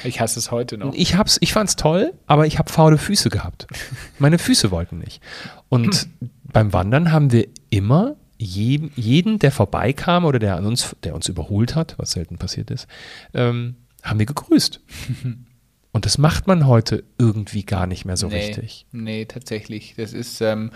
Ich 0.04 0.20
hasse 0.20 0.38
es 0.38 0.50
heute 0.50 0.76
noch. 0.76 0.92
Ich, 0.94 1.16
ich 1.40 1.52
fand 1.52 1.68
es 1.68 1.76
toll, 1.76 2.12
aber 2.26 2.46
ich 2.46 2.58
habe 2.58 2.70
faule 2.70 2.98
Füße 2.98 3.30
gehabt. 3.30 3.66
Meine 4.18 4.38
Füße 4.38 4.70
wollten 4.70 4.98
nicht. 4.98 5.20
Und 5.68 6.08
beim 6.44 6.72
Wandern 6.72 7.10
haben 7.10 7.32
wir 7.32 7.48
immer 7.70 8.16
jeden, 8.38 8.92
jeden, 8.94 9.38
der 9.38 9.50
vorbeikam 9.50 10.24
oder 10.24 10.38
der, 10.38 10.56
an 10.56 10.66
uns, 10.66 10.94
der 11.02 11.14
uns 11.14 11.28
überholt 11.28 11.74
hat, 11.74 11.94
was 11.96 12.12
selten 12.12 12.38
passiert 12.38 12.70
ist, 12.70 12.86
ähm, 13.34 13.76
haben 14.02 14.18
wir 14.18 14.26
gegrüßt. 14.26 14.80
Und 15.96 16.04
das 16.04 16.18
macht 16.18 16.46
man 16.46 16.66
heute 16.66 17.04
irgendwie 17.16 17.64
gar 17.64 17.86
nicht 17.86 18.04
mehr 18.04 18.18
so 18.18 18.28
nee, 18.28 18.36
richtig. 18.36 18.84
Nee, 18.92 19.24
tatsächlich. 19.24 19.94
Das 19.96 20.12
ist, 20.12 20.42
ähm, 20.42 20.70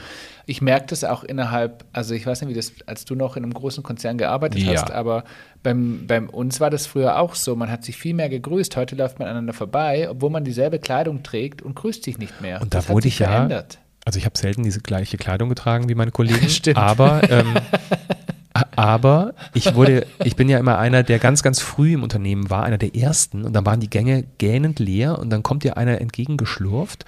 ich 0.47 0.63
merke 0.63 0.87
das 0.87 1.05
auch 1.05 1.25
innerhalb, 1.25 1.85
also 1.93 2.15
ich 2.15 2.25
weiß 2.25 2.41
nicht, 2.41 2.49
wie 2.49 2.55
das, 2.55 2.73
als 2.87 3.05
du 3.05 3.15
noch 3.15 3.37
in 3.37 3.43
einem 3.43 3.53
großen 3.53 3.83
Konzern 3.83 4.17
gearbeitet 4.17 4.63
ja. 4.63 4.73
hast, 4.73 4.91
aber 4.91 5.25
beim, 5.63 6.07
beim 6.07 6.31
uns 6.31 6.59
war 6.59 6.71
das 6.71 6.87
früher 6.87 7.19
auch 7.19 7.35
so. 7.35 7.55
Man 7.55 7.71
hat 7.71 7.85
sich 7.85 7.99
viel 7.99 8.15
mehr 8.15 8.31
gegrüßt. 8.31 8.75
Heute 8.79 8.97
läuft 8.97 9.19
man 9.19 9.29
aneinander 9.29 9.53
vorbei, 9.53 10.09
obwohl 10.09 10.31
man 10.31 10.43
dieselbe 10.43 10.79
Kleidung 10.79 11.23
trägt 11.23 11.61
und 11.61 11.77
grüßt 11.77 12.03
sich 12.03 12.17
nicht 12.17 12.41
mehr. 12.41 12.63
Und 12.63 12.73
da 12.73 12.79
das 12.79 12.89
wurde 12.89 13.09
ich 13.09 13.19
ja. 13.19 13.29
Verändert. 13.29 13.79
Also 14.07 14.19
ich 14.19 14.25
habe 14.25 14.39
selten 14.39 14.63
diese 14.63 14.81
gleiche 14.81 15.19
Kleidung 15.19 15.51
getragen 15.51 15.91
wie 15.91 15.95
meine 15.95 16.13
Kollegen. 16.13 16.49
Stimmt. 16.49 16.79
Aber 16.79 17.31
ähm, 17.31 17.57
Aber 18.77 19.35
ich 19.55 19.75
wurde, 19.75 20.07
ich 20.25 20.37
bin 20.37 20.49
ja 20.49 20.59
immer 20.59 20.79
einer, 20.79 21.03
der 21.03 21.19
ganz, 21.19 21.43
ganz 21.43 21.61
früh 21.61 21.95
im 21.95 22.03
Unternehmen 22.03 22.51
war, 22.51 22.65
einer 22.65 22.79
der 22.79 22.95
ersten. 22.95 23.45
Und 23.45 23.53
dann 23.53 23.67
waren 23.67 23.81
die 23.81 23.91
Gänge 23.91 24.25
gähnend 24.39 24.79
leer 24.79 25.19
und 25.19 25.31
dann 25.31 25.43
kommt 25.43 25.65
dir 25.65 25.77
einer 25.77 26.01
entgegengeschlurft. 26.01 27.05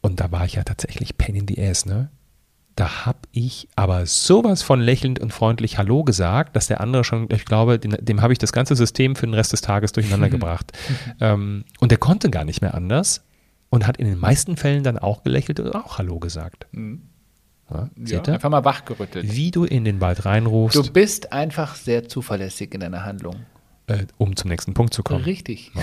Und 0.00 0.20
da 0.20 0.30
war 0.30 0.44
ich 0.44 0.54
ja 0.54 0.64
tatsächlich 0.64 1.18
Pen 1.18 1.34
in 1.34 1.48
the 1.48 1.60
Ass, 1.62 1.86
ne? 1.86 2.10
Da 2.76 3.06
habe 3.06 3.18
ich 3.32 3.68
aber 3.74 4.06
sowas 4.06 4.62
von 4.62 4.80
lächelnd 4.80 5.18
und 5.18 5.32
freundlich 5.32 5.78
Hallo 5.78 6.04
gesagt, 6.04 6.54
dass 6.54 6.68
der 6.68 6.80
andere 6.80 7.02
schon, 7.02 7.26
ich 7.32 7.44
glaube, 7.44 7.80
dem, 7.80 7.96
dem 7.98 8.22
habe 8.22 8.32
ich 8.32 8.38
das 8.38 8.52
ganze 8.52 8.76
System 8.76 9.16
für 9.16 9.26
den 9.26 9.34
Rest 9.34 9.52
des 9.52 9.62
Tages 9.62 9.90
durcheinander 9.90 10.28
gebracht. 10.30 10.70
ähm, 11.20 11.64
und 11.80 11.90
der 11.90 11.98
konnte 11.98 12.30
gar 12.30 12.44
nicht 12.44 12.60
mehr 12.60 12.74
anders 12.74 13.24
und 13.68 13.84
hat 13.84 13.96
in 13.96 14.06
den 14.06 14.18
meisten 14.18 14.56
Fällen 14.56 14.84
dann 14.84 14.96
auch 14.96 15.24
gelächelt 15.24 15.58
und 15.58 15.74
auch 15.74 15.98
Hallo 15.98 16.20
gesagt. 16.20 16.68
Mhm. 16.70 17.02
Ja, 17.70 17.90
ja, 17.96 18.22
einfach 18.22 18.48
mal 18.48 18.64
wachgerüttelt. 18.64 19.34
Wie 19.34 19.50
du 19.50 19.64
in 19.64 19.84
den 19.84 20.00
Wald 20.00 20.24
reinrufst. 20.24 20.76
Du 20.76 20.90
bist 20.90 21.32
einfach 21.32 21.74
sehr 21.74 22.08
zuverlässig 22.08 22.74
in 22.74 22.80
deiner 22.80 23.04
Handlung. 23.04 23.36
Äh, 23.86 24.06
um 24.16 24.36
zum 24.36 24.50
nächsten 24.50 24.74
Punkt 24.74 24.94
zu 24.94 25.02
kommen. 25.02 25.24
Richtig. 25.24 25.72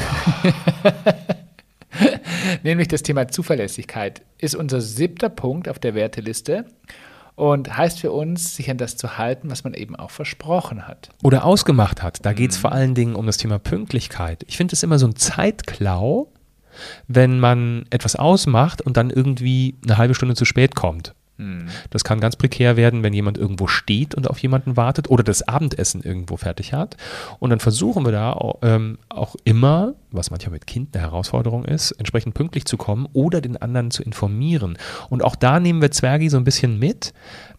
Nämlich 2.63 2.87
das 2.87 3.03
Thema 3.03 3.27
Zuverlässigkeit 3.27 4.21
ist 4.37 4.55
unser 4.55 4.81
siebter 4.81 5.29
Punkt 5.29 5.69
auf 5.69 5.79
der 5.79 5.95
Werteliste 5.95 6.65
und 7.35 7.77
heißt 7.77 7.99
für 7.99 8.11
uns, 8.11 8.55
sich 8.55 8.69
an 8.69 8.77
das 8.77 8.97
zu 8.97 9.17
halten, 9.17 9.49
was 9.49 9.63
man 9.63 9.73
eben 9.73 9.95
auch 9.95 10.11
versprochen 10.11 10.87
hat. 10.87 11.09
Oder 11.23 11.45
ausgemacht 11.45 12.01
hat. 12.01 12.25
Da 12.25 12.33
geht 12.33 12.51
es 12.51 12.57
mhm. 12.57 12.61
vor 12.61 12.71
allen 12.71 12.95
Dingen 12.95 13.15
um 13.15 13.25
das 13.25 13.37
Thema 13.37 13.59
Pünktlichkeit. 13.59 14.43
Ich 14.47 14.57
finde 14.57 14.73
es 14.73 14.83
immer 14.83 14.99
so 14.99 15.07
ein 15.07 15.15
Zeitklau, 15.15 16.31
wenn 17.07 17.39
man 17.39 17.85
etwas 17.89 18.15
ausmacht 18.15 18.81
und 18.81 18.97
dann 18.97 19.09
irgendwie 19.09 19.75
eine 19.83 19.97
halbe 19.97 20.15
Stunde 20.15 20.35
zu 20.35 20.45
spät 20.45 20.75
kommt. 20.75 21.13
Hm. 21.37 21.67
Das 21.89 22.03
kann 22.03 22.21
ganz 22.21 22.37
prekär 22.37 22.77
werden, 22.77 23.03
wenn 23.03 23.13
jemand 23.13 23.37
irgendwo 23.37 23.67
steht 23.67 24.15
und 24.15 24.29
auf 24.29 24.39
jemanden 24.39 24.77
wartet 24.77 25.09
oder 25.09 25.23
das 25.23 25.47
Abendessen 25.47 26.01
irgendwo 26.01 26.37
fertig 26.37 26.73
hat. 26.73 26.95
Und 27.39 27.49
dann 27.49 27.59
versuchen 27.59 28.05
wir 28.05 28.13
da 28.13 28.37
ähm, 28.61 28.97
auch 29.09 29.35
immer, 29.43 29.95
was 30.11 30.31
manchmal 30.31 30.53
mit 30.53 30.65
Kind 30.67 30.95
eine 30.95 31.03
Herausforderung 31.03 31.65
ist, 31.65 31.91
entsprechend 31.91 32.35
pünktlich 32.35 32.65
zu 32.65 32.77
kommen 32.77 33.07
oder 33.11 33.41
den 33.41 33.57
anderen 33.57 33.91
zu 33.91 34.01
informieren. 34.01 34.77
Und 35.09 35.23
auch 35.23 35.35
da 35.35 35.59
nehmen 35.59 35.81
wir 35.81 35.91
Zwergi 35.91 36.29
so 36.29 36.37
ein 36.37 36.45
bisschen 36.45 36.79
mit, 36.79 37.13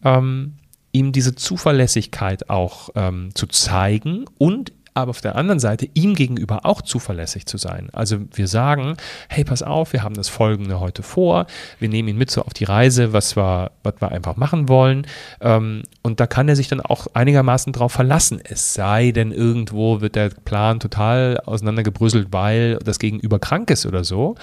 ähm, 0.04 0.54
ihm 0.92 1.12
diese 1.12 1.34
Zuverlässigkeit 1.34 2.48
auch 2.48 2.88
ähm, 2.94 3.30
zu 3.34 3.46
zeigen 3.46 4.24
und 4.38 4.72
aber 4.96 5.10
auf 5.10 5.20
der 5.20 5.36
anderen 5.36 5.60
Seite 5.60 5.88
ihm 5.94 6.14
gegenüber 6.14 6.64
auch 6.64 6.80
zuverlässig 6.80 7.46
zu 7.46 7.58
sein. 7.58 7.90
Also 7.92 8.18
wir 8.32 8.48
sagen, 8.48 8.96
hey, 9.28 9.44
pass 9.44 9.62
auf, 9.62 9.92
wir 9.92 10.02
haben 10.02 10.14
das 10.14 10.28
Folgende 10.28 10.80
heute 10.80 11.02
vor, 11.02 11.46
wir 11.78 11.88
nehmen 11.88 12.08
ihn 12.08 12.16
mit 12.16 12.30
so 12.30 12.42
auf 12.42 12.54
die 12.54 12.64
Reise, 12.64 13.12
was 13.12 13.36
wir, 13.36 13.72
was 13.82 13.94
wir 14.00 14.10
einfach 14.10 14.36
machen 14.36 14.68
wollen. 14.68 15.06
Ähm, 15.40 15.82
und 16.02 16.18
da 16.18 16.26
kann 16.26 16.48
er 16.48 16.56
sich 16.56 16.68
dann 16.68 16.80
auch 16.80 17.08
einigermaßen 17.12 17.74
drauf 17.74 17.92
verlassen. 17.92 18.40
Es 18.42 18.72
sei 18.72 19.12
denn, 19.12 19.32
irgendwo 19.32 20.00
wird 20.00 20.16
der 20.16 20.30
Plan 20.30 20.80
total 20.80 21.40
auseinandergebröselt, 21.44 22.28
weil 22.30 22.78
das 22.78 22.98
Gegenüber 22.98 23.38
krank 23.38 23.70
ist 23.70 23.84
oder 23.84 24.02
so. 24.02 24.36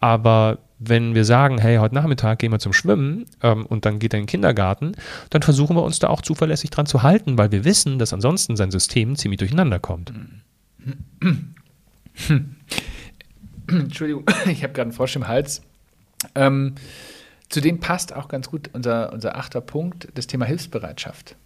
Aber 0.00 0.58
wenn 0.80 1.14
wir 1.14 1.26
sagen, 1.26 1.58
hey, 1.58 1.76
heute 1.76 1.94
Nachmittag 1.94 2.38
gehen 2.38 2.50
wir 2.50 2.58
zum 2.58 2.72
Schwimmen 2.72 3.26
ähm, 3.42 3.66
und 3.66 3.84
dann 3.84 3.98
geht 3.98 4.14
er 4.14 4.18
in 4.18 4.22
den 4.22 4.28
Kindergarten, 4.28 4.92
dann 5.28 5.42
versuchen 5.42 5.76
wir 5.76 5.82
uns 5.82 5.98
da 5.98 6.08
auch 6.08 6.22
zuverlässig 6.22 6.70
dran 6.70 6.86
zu 6.86 7.02
halten, 7.02 7.36
weil 7.36 7.52
wir 7.52 7.64
wissen, 7.64 7.98
dass 7.98 8.14
ansonsten 8.14 8.56
sein 8.56 8.70
System 8.70 9.14
ziemlich 9.14 9.38
durcheinander 9.38 9.78
kommt. 9.78 10.12
Entschuldigung, 13.68 14.24
ich 14.46 14.62
habe 14.62 14.72
gerade 14.72 14.82
einen 14.82 14.92
Frosch 14.92 15.14
im 15.16 15.28
Hals. 15.28 15.60
Ähm, 16.34 16.76
zudem 17.50 17.78
passt 17.80 18.14
auch 18.14 18.28
ganz 18.28 18.48
gut 18.48 18.70
unser, 18.72 19.12
unser 19.12 19.36
achter 19.36 19.60
Punkt, 19.60 20.08
das 20.14 20.26
Thema 20.26 20.46
Hilfsbereitschaft. 20.46 21.36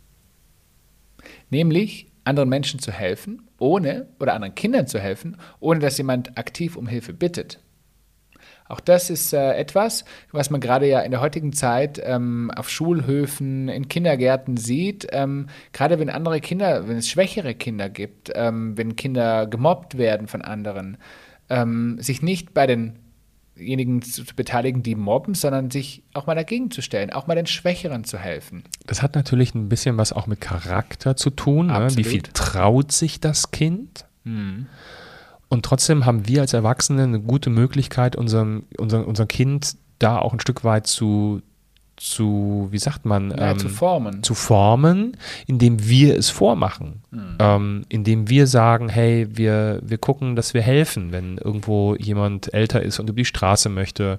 Nämlich 1.51 2.07
anderen 2.23 2.49
Menschen 2.49 2.79
zu 2.79 2.93
helfen, 2.93 3.43
ohne, 3.59 4.07
oder 4.21 4.35
anderen 4.35 4.55
Kindern 4.55 4.87
zu 4.87 5.01
helfen, 5.01 5.37
ohne 5.59 5.81
dass 5.81 5.99
jemand 5.99 6.39
aktiv 6.39 6.77
um 6.77 6.87
Hilfe 6.87 7.13
bittet. 7.13 7.59
Auch 8.67 8.81
das 8.81 9.11
ist 9.11 9.35
äh, 9.35 9.53
etwas, 9.53 10.05
was 10.33 10.51
man 10.51 10.61
gerade 10.61 10.89
ja 10.89 11.01
in 11.01 11.11
der 11.11 11.21
heutigen 11.21 11.53
Zeit 11.53 12.01
ähm, 12.03 12.51
auf 12.57 12.71
Schulhöfen, 12.71 13.69
in 13.69 13.89
Kindergärten 13.89 14.57
sieht. 14.57 15.07
Ähm, 15.13 15.49
gerade 15.73 15.99
wenn 15.99 16.09
andere 16.09 16.41
Kinder, 16.41 16.89
wenn 16.89 16.97
es 16.97 17.09
schwächere 17.09 17.55
Kinder 17.55 17.91
gibt, 17.91 18.33
ähm, 18.35 18.77
wenn 18.79 18.97
Kinder 18.97 19.47
gemobbt 19.47 19.99
werden 19.99 20.29
von 20.29 20.41
anderen, 20.41 20.97
ähm, 21.51 21.99
sich 22.01 22.23
nicht 22.23 22.55
bei 22.55 22.67
denjenigen 22.67 24.01
zu 24.01 24.25
beteiligen, 24.35 24.83
die 24.83 24.95
mobben, 24.95 25.35
sondern 25.35 25.71
sich 25.71 26.03
auch 26.15 26.27
mal 26.27 26.35
dagegen 26.35 26.71
zu 26.71 26.81
stellen, 26.81 27.11
auch 27.11 27.27
mal 27.27 27.35
den 27.35 27.47
Schwächeren 27.47 28.05
zu 28.05 28.19
helfen. 28.19 28.65
Das 28.87 29.03
hat 29.03 29.15
natürlich 29.15 29.55
ein 29.55 29.69
bisschen 29.69 29.99
was 29.99 30.15
auch 30.15 30.27
mit 30.27 30.41
Charakter 30.41 31.17
zu 31.17 31.29
tun. 31.29 31.67
Ne? 31.67 31.89
Wie 31.97 32.05
viel 32.05 32.23
traut 32.23 32.93
sich 32.93 33.21
das 33.21 33.51
Kind? 33.51 34.07
Mhm. 34.25 34.69
Und 35.55 35.65
trotzdem 35.65 36.05
haben 36.05 36.27
wir 36.27 36.41
als 36.41 36.53
Erwachsene 36.53 37.05
eine 37.05 37.21
gute 37.21 37.49
Möglichkeit, 37.49 38.17
unserem, 38.17 38.65
unser, 38.77 39.07
unser 39.07 39.25
Kind 39.27 39.77
da 40.01 40.19
auch 40.19 40.33
ein 40.33 40.41
Stück 40.41 40.65
weit 40.65 40.89
zu, 40.89 41.43
zu, 41.97 42.67
wie 42.73 42.79
sagt 42.79 43.05
man, 43.05 43.31
ja, 43.31 43.53
ähm, 43.53 43.59
zu 43.61 43.69
formen. 43.69 44.25
Zu 44.25 44.35
formen, 44.35 45.17
indem 45.47 45.87
wir 45.87 46.17
es 46.19 46.29
vormachen. 46.29 47.03
Mhm. 47.13 47.37
Ähm, 47.39 47.85
indem 47.89 48.29
wir 48.29 48.49
sagen, 48.49 48.89
hey, 48.89 49.29
wir, 49.31 49.79
wir 49.81 49.99
gucken, 49.99 50.35
dass 50.35 50.55
wir 50.55 50.63
helfen, 50.63 51.13
wenn 51.13 51.39
irgendwo 51.39 51.95
jemand 51.95 52.53
älter 52.53 52.83
ist 52.83 52.99
und 52.99 53.09
über 53.09 53.19
die 53.19 53.25
Straße 53.25 53.69
möchte 53.69 54.19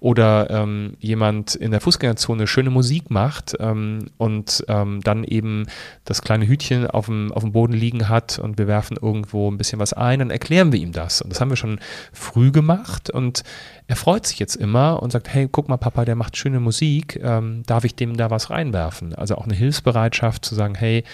oder 0.00 0.50
ähm, 0.50 0.96
jemand 1.00 1.54
in 1.54 1.70
der 1.70 1.80
Fußgängerzone 1.80 2.46
schöne 2.46 2.70
Musik 2.70 3.10
macht 3.10 3.54
ähm, 3.60 4.06
und 4.18 4.64
ähm, 4.68 5.00
dann 5.02 5.24
eben 5.24 5.66
das 6.04 6.22
kleine 6.22 6.46
Hütchen 6.46 6.86
auf 6.86 7.06
dem, 7.06 7.32
auf 7.32 7.42
dem 7.42 7.52
Boden 7.52 7.72
liegen 7.72 8.08
hat 8.08 8.38
und 8.38 8.58
wir 8.58 8.66
werfen 8.66 8.96
irgendwo 9.00 9.50
ein 9.50 9.56
bisschen 9.56 9.78
was 9.78 9.92
ein, 9.92 10.18
dann 10.18 10.30
erklären 10.30 10.72
wir 10.72 10.80
ihm 10.80 10.92
das. 10.92 11.22
Und 11.22 11.30
das 11.30 11.40
haben 11.40 11.50
wir 11.50 11.56
schon 11.56 11.80
früh 12.12 12.50
gemacht 12.50 13.10
und 13.10 13.42
er 13.86 13.96
freut 13.96 14.26
sich 14.26 14.38
jetzt 14.38 14.56
immer 14.56 15.02
und 15.02 15.12
sagt, 15.12 15.32
hey, 15.32 15.48
guck 15.50 15.68
mal, 15.68 15.76
Papa, 15.76 16.04
der 16.04 16.16
macht 16.16 16.36
schöne 16.36 16.60
Musik, 16.60 17.20
ähm, 17.22 17.62
darf 17.66 17.84
ich 17.84 17.94
dem 17.94 18.16
da 18.16 18.30
was 18.30 18.50
reinwerfen? 18.50 19.14
Also 19.14 19.36
auch 19.36 19.44
eine 19.44 19.54
Hilfsbereitschaft 19.54 20.44
zu 20.44 20.54
sagen, 20.54 20.74
hey, 20.74 21.04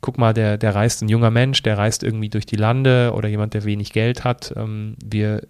guck 0.00 0.18
mal, 0.18 0.32
der, 0.32 0.58
der 0.58 0.74
reist 0.74 1.02
ein 1.02 1.08
junger 1.08 1.30
Mensch, 1.30 1.62
der 1.62 1.78
reist 1.78 2.02
irgendwie 2.02 2.28
durch 2.28 2.46
die 2.46 2.56
Lande 2.56 3.12
oder 3.14 3.28
jemand, 3.28 3.54
der 3.54 3.64
wenig 3.64 3.92
Geld 3.92 4.24
hat, 4.24 4.52
ähm, 4.56 4.96
wir, 5.02 5.46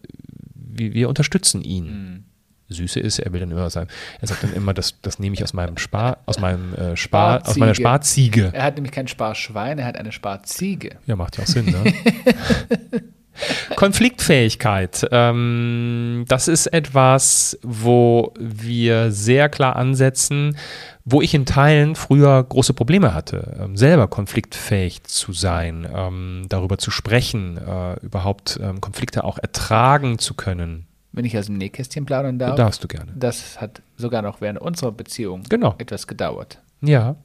wir, 0.55 0.95
wir 0.95 1.09
unterstützen 1.09 1.63
ihn. 1.63 1.85
Mhm. 1.85 2.25
Süße 2.75 3.01
ist, 3.01 3.19
er 3.19 3.33
will 3.33 3.41
dann 3.41 3.51
immer 3.51 3.71
sagen, 3.71 3.89
er 4.21 4.29
sagt 4.29 4.43
dann 4.43 4.53
immer, 4.53 4.75
das, 4.75 5.01
das 5.03 5.19
nehme 5.19 5.35
ich 5.35 5.43
aus 5.43 5.53
meinem 5.53 5.77
Spar, 5.79 6.19
aus 6.27 6.39
meinem 6.39 6.75
äh, 6.75 6.97
Spar, 6.97 7.47
aus 7.47 7.57
meiner 7.57 7.75
Sparziege. 7.75 8.51
Er 8.53 8.65
hat 8.65 8.75
nämlich 8.77 8.93
kein 8.93 9.09
Sparschwein, 9.09 9.79
er 9.79 9.87
hat 9.87 9.97
eine 9.97 10.13
Sparziege. 10.13 10.97
Ja, 11.07 11.17
macht 11.17 11.39
ja 11.39 11.45
auch 11.45 11.49
Sinn, 11.49 11.67
ne? 11.67 11.93
Konfliktfähigkeit. 13.77 15.07
Ähm, 15.11 16.25
das 16.29 16.49
ist 16.49 16.67
etwas, 16.67 17.59
wo 17.63 18.35
wir 18.39 19.13
sehr 19.13 19.49
klar 19.49 19.77
ansetzen, 19.77 20.57
wo 21.05 21.23
ich 21.23 21.35
in 21.35 21.47
Teilen 21.47 21.97
früher 21.97 22.43
große 22.43 22.75
Probleme 22.75 23.15
hatte, 23.15 23.57
ähm, 23.61 23.77
selber 23.77 24.09
konfliktfähig 24.09 25.05
zu 25.05 25.33
sein, 25.33 25.89
ähm, 25.93 26.47
darüber 26.49 26.79
zu 26.79 26.91
sprechen, 26.91 27.57
äh, 27.57 27.95
überhaupt 28.05 28.61
ähm, 28.63 28.81
Konflikte 28.81 29.25
auch 29.25 29.39
ertragen 29.39 30.19
zu 30.19 30.35
können. 30.35 30.87
Wenn 31.13 31.25
ich 31.25 31.37
aus 31.37 31.47
dem 31.47 31.57
Nähkästchen 31.57 32.07
plaudern 32.07 32.39
darf. 32.39 32.57
Darfst 32.57 32.85
du 32.85 32.89
gerne. 32.89 33.13
Das 33.17 33.61
hat 33.61 33.83
sogar 33.97 34.23
noch 34.23 34.41
während 34.41 34.61
unserer 34.61 34.93
Beziehung 34.93 35.43
genau. 35.49 35.75
etwas 35.79 36.07
gedauert. 36.07 36.61
Ja, 36.83 37.17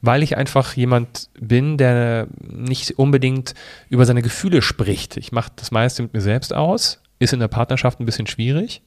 weil 0.00 0.22
ich 0.22 0.36
einfach 0.36 0.74
jemand 0.74 1.28
bin, 1.38 1.76
der 1.76 2.28
nicht 2.40 2.98
unbedingt 2.98 3.54
über 3.88 4.06
seine 4.06 4.22
Gefühle 4.22 4.62
spricht. 4.62 5.16
Ich 5.16 5.32
mache 5.32 5.52
das 5.56 5.70
meiste 5.70 6.02
mit 6.02 6.14
mir 6.14 6.20
selbst 6.20 6.54
aus, 6.54 7.00
ist 7.18 7.32
in 7.32 7.40
der 7.40 7.48
Partnerschaft 7.48 8.00
ein 8.00 8.06
bisschen 8.06 8.26
schwierig. 8.26 8.82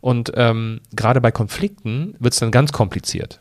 Und 0.00 0.32
ähm, 0.34 0.80
gerade 0.94 1.20
bei 1.20 1.30
Konflikten 1.30 2.14
wird 2.18 2.34
es 2.34 2.40
dann 2.40 2.50
ganz 2.50 2.72
kompliziert. 2.72 3.40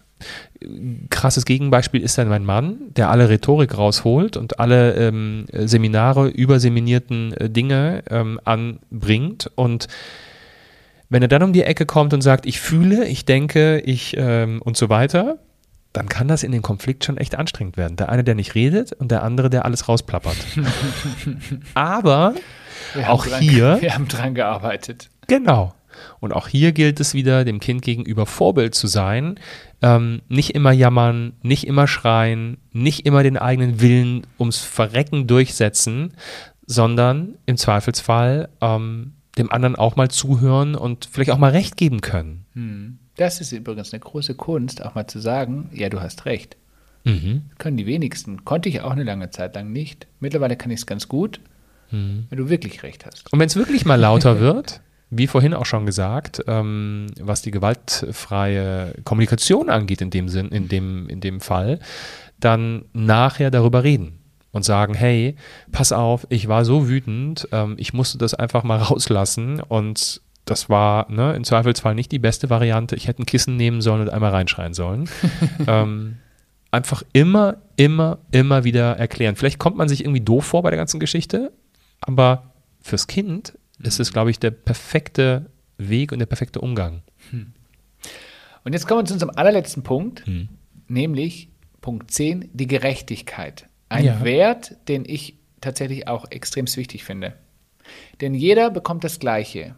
Krasses 1.09 1.45
Gegenbeispiel 1.45 2.01
ist 2.01 2.17
dann 2.17 2.27
mein 2.27 2.43
Mann, 2.43 2.93
der 2.95 3.09
alle 3.09 3.29
Rhetorik 3.29 3.77
rausholt 3.77 4.35
und 4.35 4.59
alle 4.59 4.93
ähm, 4.95 5.45
Seminare, 5.53 6.27
überseminierten 6.27 7.33
äh, 7.33 7.49
Dinge 7.49 8.03
ähm, 8.09 8.39
anbringt 8.43 9.49
und 9.55 9.87
wenn 11.09 11.21
er 11.21 11.27
dann 11.27 11.43
um 11.43 11.53
die 11.53 11.63
Ecke 11.63 11.85
kommt 11.85 12.13
und 12.13 12.21
sagt, 12.21 12.45
ich 12.45 12.59
fühle, 12.59 13.05
ich 13.05 13.25
denke, 13.25 13.79
ich 13.79 14.15
ähm, 14.17 14.61
und 14.61 14.77
so 14.77 14.89
weiter, 14.89 15.39
dann 15.93 16.07
kann 16.07 16.27
das 16.27 16.43
in 16.43 16.51
den 16.51 16.61
Konflikt 16.61 17.03
schon 17.03 17.17
echt 17.17 17.35
anstrengend 17.35 17.77
werden. 17.77 17.97
Der 17.97 18.09
eine, 18.09 18.23
der 18.23 18.35
nicht 18.35 18.53
redet 18.55 18.93
und 18.93 19.09
der 19.09 19.23
andere, 19.23 19.49
der 19.49 19.65
alles 19.65 19.87
rausplappert. 19.89 20.37
Aber 21.73 22.35
auch 23.07 23.25
dran, 23.25 23.41
hier. 23.41 23.77
Wir 23.81 23.95
haben 23.95 24.07
dran 24.07 24.35
gearbeitet. 24.35 25.09
Genau. 25.27 25.73
Und 26.19 26.31
auch 26.31 26.47
hier 26.47 26.71
gilt 26.71 26.99
es 26.99 27.13
wieder, 27.13 27.43
dem 27.43 27.59
Kind 27.59 27.81
gegenüber 27.81 28.25
Vorbild 28.25 28.75
zu 28.75 28.87
sein. 28.87 29.39
Ähm, 29.81 30.21
nicht 30.29 30.55
immer 30.55 30.71
jammern, 30.71 31.33
nicht 31.41 31.65
immer 31.65 31.87
schreien, 31.87 32.57
nicht 32.71 33.05
immer 33.05 33.23
den 33.23 33.37
eigenen 33.37 33.81
Willen 33.81 34.27
ums 34.37 34.59
Verrecken 34.59 35.27
durchsetzen, 35.27 36.13
sondern 36.65 37.35
im 37.47 37.57
Zweifelsfall 37.57 38.49
ähm, 38.61 39.13
dem 39.39 39.51
anderen 39.51 39.75
auch 39.75 39.95
mal 39.95 40.09
zuhören 40.09 40.75
und 40.75 41.07
vielleicht 41.11 41.31
auch 41.31 41.37
mal 41.37 41.51
Recht 41.51 41.77
geben 41.77 42.01
können. 42.01 42.45
Hm. 42.53 42.99
Das 43.15 43.41
ist 43.41 43.51
übrigens 43.51 43.91
eine 43.93 43.99
große 43.99 44.35
Kunst, 44.35 44.83
auch 44.83 44.95
mal 44.95 45.07
zu 45.07 45.19
sagen, 45.19 45.69
ja, 45.73 45.89
du 45.89 45.99
hast 45.99 46.25
recht. 46.25 46.55
Mhm. 47.03 47.43
Können 47.57 47.77
die 47.77 47.85
wenigsten. 47.85 48.45
Konnte 48.45 48.69
ich 48.69 48.81
auch 48.81 48.91
eine 48.91 49.03
lange 49.03 49.29
Zeit 49.29 49.55
lang 49.55 49.71
nicht. 49.71 50.07
Mittlerweile 50.19 50.55
kann 50.55 50.71
ich 50.71 50.81
es 50.81 50.85
ganz 50.85 51.07
gut, 51.07 51.39
mhm. 51.91 52.27
wenn 52.29 52.37
du 52.37 52.49
wirklich 52.49 52.83
recht 52.83 53.05
hast. 53.05 53.31
Und 53.31 53.39
wenn 53.39 53.47
es 53.47 53.55
wirklich 53.55 53.85
mal 53.85 53.95
lauter 53.95 54.39
wird, 54.41 54.81
wie 55.09 55.27
vorhin 55.27 55.53
auch 55.53 55.65
schon 55.65 55.85
gesagt, 55.85 56.43
ähm, 56.47 57.07
was 57.19 57.41
die 57.41 57.51
gewaltfreie 57.51 58.93
Kommunikation 59.03 59.69
angeht 59.69 60.01
in 60.01 60.11
dem 60.11 60.29
Sinn, 60.29 60.49
in 60.49 60.67
dem, 60.67 61.09
in 61.09 61.19
dem 61.19 61.39
Fall, 61.41 61.79
dann 62.39 62.85
nachher 62.93 63.51
darüber 63.51 63.83
reden 63.83 64.18
und 64.51 64.63
sagen, 64.63 64.93
hey, 64.93 65.35
pass 65.71 65.91
auf, 65.91 66.25
ich 66.29 66.47
war 66.47 66.65
so 66.65 66.87
wütend, 66.87 67.47
ähm, 67.51 67.75
ich 67.77 67.93
musste 67.93 68.17
das 68.17 68.33
einfach 68.33 68.63
mal 68.63 68.77
rauslassen 68.77 69.61
und 69.61 70.21
das 70.45 70.69
war 70.69 71.11
ne, 71.11 71.35
im 71.35 71.43
Zweifelsfall 71.43 71.93
nicht 71.93 72.11
die 72.11 72.19
beste 72.19 72.49
Variante. 72.49 72.95
Ich 72.95 73.07
hätte 73.07 73.21
ein 73.21 73.25
Kissen 73.25 73.55
nehmen 73.55 73.81
sollen 73.81 74.01
und 74.01 74.09
einmal 74.09 74.31
reinschreien 74.31 74.73
sollen. 74.73 75.07
ähm, 75.67 76.17
einfach 76.71 77.03
immer, 77.13 77.57
immer, 77.75 78.19
immer 78.31 78.63
wieder 78.63 78.97
erklären. 78.97 79.35
Vielleicht 79.35 79.59
kommt 79.59 79.77
man 79.77 79.87
sich 79.87 80.03
irgendwie 80.03 80.21
doof 80.21 80.45
vor 80.45 80.63
bei 80.63 80.71
der 80.71 80.77
ganzen 80.77 80.99
Geschichte, 80.99 81.51
aber 82.01 82.51
fürs 82.81 83.07
Kind 83.07 83.57
ist 83.81 83.99
es, 83.99 84.11
glaube 84.11 84.31
ich, 84.31 84.39
der 84.39 84.51
perfekte 84.51 85.51
Weg 85.77 86.11
und 86.11 86.19
der 86.19 86.25
perfekte 86.25 86.61
Umgang. 86.61 87.03
Hm. 87.29 87.53
Und 88.63 88.73
jetzt 88.73 88.87
kommen 88.87 89.01
wir 89.01 89.05
zu 89.05 89.13
unserem 89.13 89.35
allerletzten 89.35 89.83
Punkt, 89.83 90.25
hm. 90.25 90.49
nämlich 90.87 91.49
Punkt 91.81 92.11
10, 92.11 92.49
die 92.53 92.67
Gerechtigkeit. 92.67 93.68
Ein 93.89 94.05
ja. 94.05 94.23
Wert, 94.23 94.75
den 94.87 95.03
ich 95.05 95.37
tatsächlich 95.61 96.07
auch 96.07 96.29
extrem 96.31 96.65
wichtig 96.67 97.03
finde. 97.03 97.33
Denn 98.21 98.33
jeder 98.33 98.69
bekommt 98.69 99.03
das 99.03 99.19
Gleiche. 99.19 99.75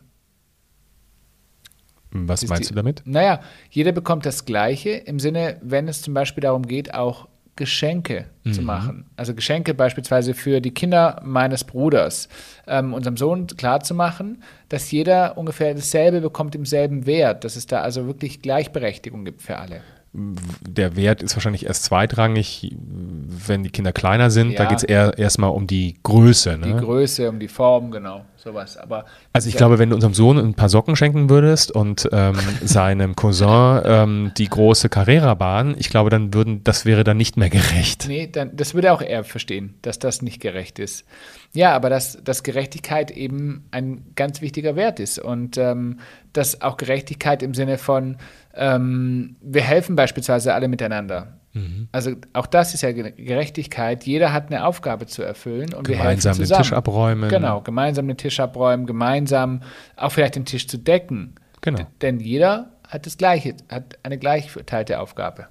Was 2.12 2.46
meinst 2.48 2.70
die, 2.70 2.74
du 2.74 2.76
damit? 2.76 3.04
Naja, 3.06 3.42
jeder 3.70 3.94
bekommt 3.94 4.26
das 4.26 4.46
Gleiche 4.46 4.90
im 4.90 5.20
Sinne, 5.20 5.58
wenn 5.62 5.88
es 5.88 6.02
zum 6.02 6.14
Beispiel 6.14 6.42
darum 6.42 6.68
geht, 6.68 6.94
auch 6.94 7.30
Geschenke 7.56 8.26
mhm. 8.44 8.54
zu 8.54 8.62
machen. 8.62 9.06
Also 9.16 9.34
Geschenke 9.34 9.74
beispielsweise 9.74 10.34
für 10.34 10.62
die 10.62 10.74
Kinder 10.74 11.22
meines 11.24 11.64
Bruders, 11.64 12.28
ähm, 12.68 12.94
unserem 12.94 13.18
Sohn 13.18 13.48
klar 13.48 13.82
zu 13.82 13.94
machen, 13.94 14.44
dass 14.70 14.92
jeder 14.92 15.38
ungefähr 15.38 15.74
dasselbe 15.74 16.22
bekommt 16.22 16.56
im 16.56 16.66
selben 16.66 17.06
Wert, 17.06 17.44
dass 17.44 17.56
es 17.56 17.68
da 17.68 17.82
also 17.82 18.08
wirklich 18.08 18.42
Gleichberechtigung 18.42 19.26
gibt 19.26 19.42
für 19.42 19.58
alle. 19.58 19.82
Der 20.14 20.98
Wert 20.98 21.24
ist 21.24 21.36
wahrscheinlich 21.36 21.66
erst 21.66 21.84
zweitrangig, 21.86 22.76
wenn 22.78 23.64
die 23.64 23.70
Kinder 23.70 23.94
kleiner 23.94 24.30
sind. 24.30 24.60
Da 24.60 24.64
Ja. 24.64 24.70
geht 24.70 24.80
es 24.80 24.84
eher 24.84 25.18
erstmal 25.18 25.52
um 25.52 25.68
die 25.68 25.96
Größe. 26.04 26.58
Ne? 26.58 26.68
Die 26.68 26.74
Größe, 26.86 27.30
um 27.30 27.40
die 27.40 27.48
Form, 27.48 27.92
genau, 27.92 28.26
sowas. 28.36 28.76
Aber 28.76 29.06
Also 29.32 29.48
ich 29.48 29.56
glaube, 29.56 29.80
wenn 29.80 29.90
du 29.90 29.96
unserem 29.96 30.14
Sohn 30.14 30.38
ein 30.38 30.54
paar 30.54 30.68
Socken 30.68 30.98
schenken 30.98 31.30
würdest 31.30 31.72
und 31.72 32.10
ähm, 32.12 32.36
seinem 32.62 33.16
Cousin 33.16 33.82
ähm, 33.86 34.32
die 34.38 34.50
große 34.50 34.90
Carrera-Bahn, 34.90 35.76
ich 35.78 35.90
glaube, 35.90 36.10
dann 36.10 36.34
würden, 36.34 36.62
das 36.66 36.86
wäre 36.86 37.06
dann 37.06 37.16
nicht 37.16 37.38
mehr 37.38 37.50
gerecht. 37.50 38.06
Nee, 38.10 38.28
dann, 38.30 38.54
das 38.56 38.74
würde 38.74 38.92
auch 38.92 39.02
er 39.02 39.24
verstehen, 39.24 39.76
dass 39.82 39.98
das 39.98 40.22
nicht 40.22 40.42
gerecht 40.42 40.78
ist. 40.80 41.06
Ja, 41.54 41.74
aber 41.74 41.90
dass, 41.90 42.18
dass 42.24 42.44
Gerechtigkeit 42.44 43.12
eben 43.12 43.66
ein 43.72 44.06
ganz 44.16 44.42
wichtiger 44.42 44.76
Wert 44.78 45.00
ist 45.02 45.20
und 45.20 45.58
ähm, 45.58 46.00
dass 46.32 46.62
auch 46.62 46.78
Gerechtigkeit 46.78 47.44
im 47.44 47.54
Sinne 47.54 47.78
von, 47.78 48.16
ähm, 48.54 49.36
wir 49.42 49.62
helfen 49.62 49.96
beispielsweise 49.98 50.54
alle 50.54 50.70
miteinander. 50.70 51.40
Mhm. 51.54 51.90
Also 51.92 52.12
auch 52.32 52.48
das 52.48 52.74
ist 52.74 52.84
ja 52.84 52.94
Ge- 52.94 53.12
Gerechtigkeit. 53.12 54.06
Jeder 54.06 54.32
hat 54.32 54.48
eine 54.48 54.66
Aufgabe 54.66 55.08
zu 55.08 55.24
erfüllen 55.24 55.74
und 55.74 55.90
wir 55.90 55.98
Gemeinsam 55.98 56.30
helfen 56.32 56.40
den 56.40 56.46
zusammen. 56.48 56.64
Tisch 56.64 56.74
abräumen. 56.74 57.30
Genau, 57.30 57.60
gemeinsam 57.60 58.08
den 58.08 58.16
Tisch 58.16 58.40
abräumen, 58.40 58.86
gemeinsam 58.86 59.62
auch 59.98 60.14
vielleicht 60.14 60.36
den 60.36 60.46
Tisch 60.46 60.68
zu 60.70 60.78
decken. 60.78 61.36
Genau. 61.60 61.80
D- 61.80 61.86
Denn 62.02 62.22
jeder 62.22 62.72
hat 62.88 63.06
das 63.06 63.18
Gleiche, 63.18 63.56
hat 63.70 64.00
eine 64.04 64.18
gleich 64.18 64.52
verteilte 64.52 65.02
Aufgabe. 65.02 65.48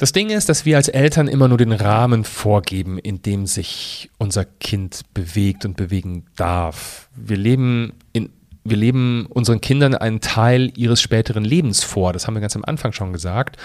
Das 0.00 0.12
Ding 0.12 0.30
ist, 0.30 0.48
dass 0.48 0.64
wir 0.64 0.78
als 0.78 0.88
Eltern 0.88 1.28
immer 1.28 1.46
nur 1.46 1.58
den 1.58 1.72
Rahmen 1.72 2.24
vorgeben, 2.24 2.96
in 2.96 3.20
dem 3.20 3.44
sich 3.44 4.08
unser 4.16 4.46
Kind 4.46 5.02
bewegt 5.12 5.66
und 5.66 5.76
bewegen 5.76 6.24
darf. 6.36 7.10
Wir 7.14 7.36
leben 7.36 7.92
in 8.14 8.30
wir 8.64 8.78
leben 8.78 9.26
unseren 9.26 9.60
Kindern 9.60 9.94
einen 9.94 10.22
Teil 10.22 10.72
ihres 10.74 11.02
späteren 11.02 11.44
Lebens 11.44 11.84
vor. 11.84 12.14
Das 12.14 12.26
haben 12.26 12.32
wir 12.32 12.40
ganz 12.40 12.56
am 12.56 12.64
Anfang 12.64 12.92
schon 12.92 13.12
gesagt. 13.12 13.58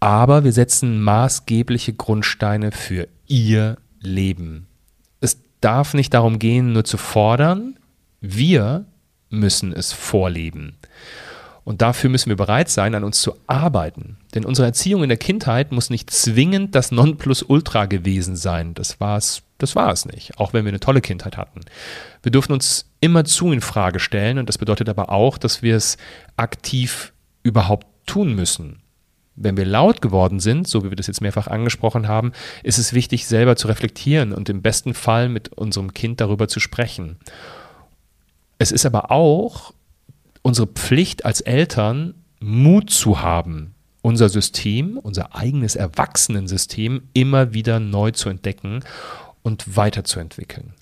Aber 0.00 0.42
wir 0.42 0.52
setzen 0.52 1.00
maßgebliche 1.00 1.92
Grundsteine 1.92 2.72
für 2.72 3.06
ihr 3.28 3.76
Leben. 4.00 4.66
Es 5.20 5.38
darf 5.60 5.94
nicht 5.94 6.12
darum 6.12 6.40
gehen, 6.40 6.72
nur 6.72 6.84
zu 6.84 6.96
fordern. 6.96 7.78
Wir 8.20 8.84
müssen 9.30 9.72
es 9.72 9.92
vorleben. 9.92 10.76
Und 11.64 11.80
dafür 11.80 12.10
müssen 12.10 12.28
wir 12.28 12.36
bereit 12.36 12.68
sein, 12.68 12.94
an 12.94 13.04
uns 13.04 13.22
zu 13.22 13.36
arbeiten. 13.46 14.16
Denn 14.34 14.44
unsere 14.44 14.66
Erziehung 14.66 15.04
in 15.04 15.08
der 15.08 15.18
Kindheit 15.18 15.70
muss 15.70 15.90
nicht 15.90 16.10
zwingend 16.10 16.74
das 16.74 16.90
Nonplusultra 16.90 17.86
gewesen 17.86 18.34
sein. 18.34 18.74
Das 18.74 18.98
war 18.98 19.16
es, 19.16 19.42
das 19.58 19.76
war 19.76 19.92
es 19.92 20.04
nicht, 20.04 20.38
auch 20.38 20.52
wenn 20.52 20.64
wir 20.64 20.70
eine 20.70 20.80
tolle 20.80 21.00
Kindheit 21.00 21.36
hatten. 21.36 21.60
Wir 22.22 22.32
dürfen 22.32 22.52
uns 22.52 22.86
immer 23.00 23.24
zu 23.24 23.52
in 23.52 23.60
Frage 23.60 24.00
stellen 24.00 24.38
und 24.38 24.48
das 24.48 24.58
bedeutet 24.58 24.88
aber 24.88 25.10
auch, 25.10 25.38
dass 25.38 25.62
wir 25.62 25.76
es 25.76 25.98
aktiv 26.36 27.12
überhaupt 27.44 27.86
tun 28.06 28.34
müssen. 28.34 28.80
Wenn 29.34 29.56
wir 29.56 29.64
laut 29.64 30.02
geworden 30.02 30.40
sind, 30.40 30.68
so 30.68 30.84
wie 30.84 30.90
wir 30.90 30.96
das 30.96 31.06
jetzt 31.06 31.22
mehrfach 31.22 31.46
angesprochen 31.46 32.06
haben, 32.06 32.32
ist 32.62 32.78
es 32.78 32.92
wichtig, 32.92 33.26
selber 33.26 33.56
zu 33.56 33.68
reflektieren 33.68 34.32
und 34.32 34.48
im 34.48 34.62
besten 34.62 34.94
Fall 34.94 35.28
mit 35.28 35.48
unserem 35.50 35.94
Kind 35.94 36.20
darüber 36.20 36.48
zu 36.48 36.60
sprechen. 36.60 37.16
Es 38.58 38.72
ist 38.72 38.84
aber 38.84 39.10
auch 39.10 39.72
unsere 40.42 40.66
Pflicht 40.66 41.24
als 41.24 41.40
Eltern, 41.40 42.14
Mut 42.40 42.90
zu 42.90 43.22
haben, 43.22 43.74
unser 44.02 44.28
System, 44.28 44.98
unser 44.98 45.34
eigenes 45.34 45.76
Erwachsenensystem 45.76 47.02
immer 47.12 47.54
wieder 47.54 47.80
neu 47.80 48.10
zu 48.10 48.28
entdecken 48.28 48.80
und 49.42 49.76
weiterzuentwickeln. 49.76 50.74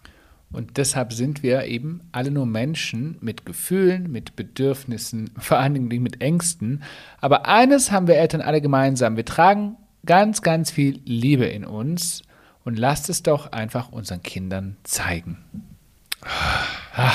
Und 0.52 0.78
deshalb 0.78 1.12
sind 1.12 1.44
wir 1.44 1.64
eben 1.66 2.00
alle 2.10 2.32
nur 2.32 2.46
Menschen 2.46 3.16
mit 3.20 3.46
Gefühlen, 3.46 4.10
mit 4.10 4.34
Bedürfnissen, 4.34 5.30
vor 5.38 5.58
allen 5.58 5.74
Dingen 5.74 6.02
mit 6.02 6.20
Ängsten. 6.20 6.82
Aber 7.20 7.46
eines 7.46 7.92
haben 7.92 8.08
wir 8.08 8.16
Eltern 8.16 8.40
alle 8.40 8.60
gemeinsam. 8.60 9.16
Wir 9.16 9.24
tragen 9.24 9.76
ganz, 10.04 10.42
ganz 10.42 10.70
viel 10.70 11.00
Liebe 11.04 11.44
in 11.44 11.64
uns 11.64 12.22
und 12.64 12.78
lasst 12.78 13.10
es 13.10 13.22
doch 13.22 13.52
einfach 13.52 13.92
unseren 13.92 14.22
Kindern 14.22 14.76
zeigen. 14.82 15.38
Ah. 16.94 17.12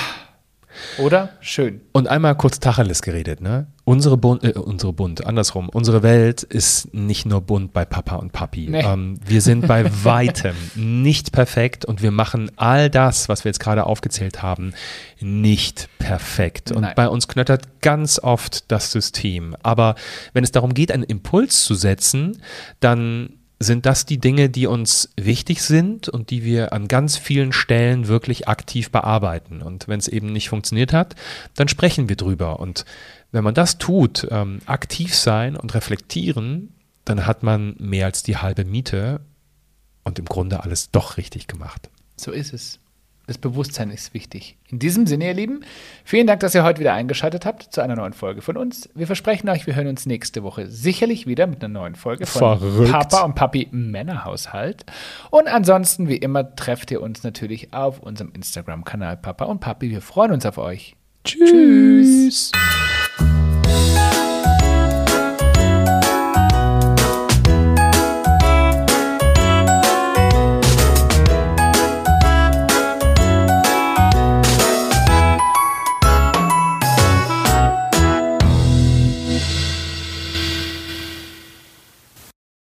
Oder? 0.98 1.30
Schön. 1.40 1.82
Und 1.92 2.08
einmal 2.08 2.36
kurz 2.36 2.60
Tacheles 2.60 3.02
geredet, 3.02 3.42
ne? 3.42 3.68
Unsere 3.84 4.18
Bund, 4.18 4.44
äh, 4.44 4.54
unsere 4.54 4.94
Bund, 4.94 5.26
andersrum. 5.26 5.70
Unsere 5.70 6.02
Welt 6.04 6.44
ist 6.44 6.94
nicht 6.94 7.26
nur 7.26 7.42
bunt 7.42 7.74
bei 7.74 7.86
Papa 7.86 8.16
und 8.16 8.32
Papi. 8.32 8.68
Nee. 8.70 8.82
Ähm, 8.84 9.20
wir 9.26 9.42
sind 9.42 9.68
bei 9.68 9.86
weitem 10.04 10.56
nicht 10.76 11.32
perfekt 11.32 11.86
und 11.86 12.02
wir 12.02 12.12
machen 12.12 12.52
all 12.56 12.90
das, 12.90 13.30
was 13.30 13.44
wir 13.44 13.50
jetzt 13.50 13.60
gerade 13.60 13.86
aufgezählt 13.86 14.42
haben, 14.42 14.74
nicht 15.20 15.90
perfekt. 16.00 16.72
Und 16.72 16.82
Nein. 16.82 16.94
bei 16.96 17.08
uns 17.08 17.28
knöttert 17.28 17.82
ganz 17.82 18.20
oft 18.20 18.72
das 18.72 18.92
System. 18.92 19.56
Aber 19.62 19.96
wenn 20.34 20.44
es 20.44 20.52
darum 20.52 20.74
geht, 20.74 20.92
einen 20.92 21.04
Impuls 21.04 21.64
zu 21.64 21.76
setzen, 21.76 22.42
dann 22.80 23.30
sind 23.60 23.86
das 23.86 24.06
die 24.06 24.18
Dinge, 24.18 24.50
die 24.50 24.68
uns 24.68 25.10
wichtig 25.16 25.62
sind 25.62 26.10
und 26.10 26.30
die 26.30 26.44
wir 26.44 26.74
an 26.74 26.88
ganz 26.88 27.18
vielen 27.18 27.54
Stellen 27.54 28.08
wirklich 28.08 28.48
aktiv 28.48 28.92
bearbeiten. 28.92 29.62
Und 29.62 29.88
wenn 29.88 30.00
es 30.00 30.08
eben 30.08 30.32
nicht 30.32 30.50
funktioniert 30.50 30.94
hat, 30.94 31.16
dann 31.56 31.68
sprechen 31.68 32.10
wir 32.10 32.16
drüber. 32.16 32.60
Und 32.60 32.86
wenn 33.32 33.44
man 33.44 33.54
das 33.54 33.78
tut, 33.78 34.28
ähm, 34.30 34.60
aktiv 34.66 35.16
sein 35.16 35.56
und 35.56 35.74
reflektieren, 35.74 36.74
dann 37.06 37.26
hat 37.26 37.44
man 37.44 37.76
mehr 37.80 38.06
als 38.06 38.24
die 38.24 38.38
halbe 38.38 38.66
Miete 38.66 39.22
und 40.04 40.20
im 40.20 40.26
Grunde 40.26 40.64
alles 40.64 40.92
doch 40.92 41.18
richtig 41.18 41.48
gemacht. 41.48 41.90
So 42.18 42.32
ist 42.32 42.54
es. 42.54 42.80
Das 43.28 43.38
Bewusstsein 43.38 43.90
ist 43.90 44.14
wichtig. 44.14 44.58
In 44.70 44.80
diesem 44.80 45.08
Sinne, 45.08 45.26
ihr 45.26 45.34
Lieben, 45.34 45.62
vielen 46.04 46.28
Dank, 46.28 46.42
dass 46.42 46.54
ihr 46.54 46.64
heute 46.64 46.80
wieder 46.80 46.94
eingeschaltet 46.94 47.46
habt 47.46 47.64
zu 47.64 47.82
einer 47.82 47.96
neuen 47.96 48.14
Folge 48.14 48.42
von 48.42 48.56
uns. 48.56 48.90
Wir 48.94 49.08
versprechen 49.08 49.50
euch, 49.50 49.66
wir 49.66 49.76
hören 49.76 49.88
uns 49.88 50.06
nächste 50.06 50.44
Woche 50.44 50.68
sicherlich 50.68 51.26
wieder 51.26 51.48
mit 51.48 51.64
einer 51.64 51.74
neuen 51.74 51.96
Folge 51.96 52.26
von 52.26 52.60
Verrückt. 52.60 52.92
Papa 52.92 53.22
und 53.22 53.36
Papi 53.36 53.68
Männerhaushalt. 53.72 54.86
Und 55.32 55.48
ansonsten, 55.48 56.08
wie 56.08 56.18
immer, 56.18 56.56
trefft 56.56 56.92
ihr 56.92 57.02
uns 57.02 57.24
natürlich 57.24 57.74
auf 57.74 58.00
unserem 58.00 58.32
Instagram-Kanal 58.34 59.18
Papa 59.18 59.46
und 59.46 59.60
Papi. 59.60 59.90
Wir 59.90 60.02
freuen 60.02 60.32
uns 60.32 60.46
auf 60.46 60.58
euch. 60.58 60.96
Tschüss. 61.24 62.52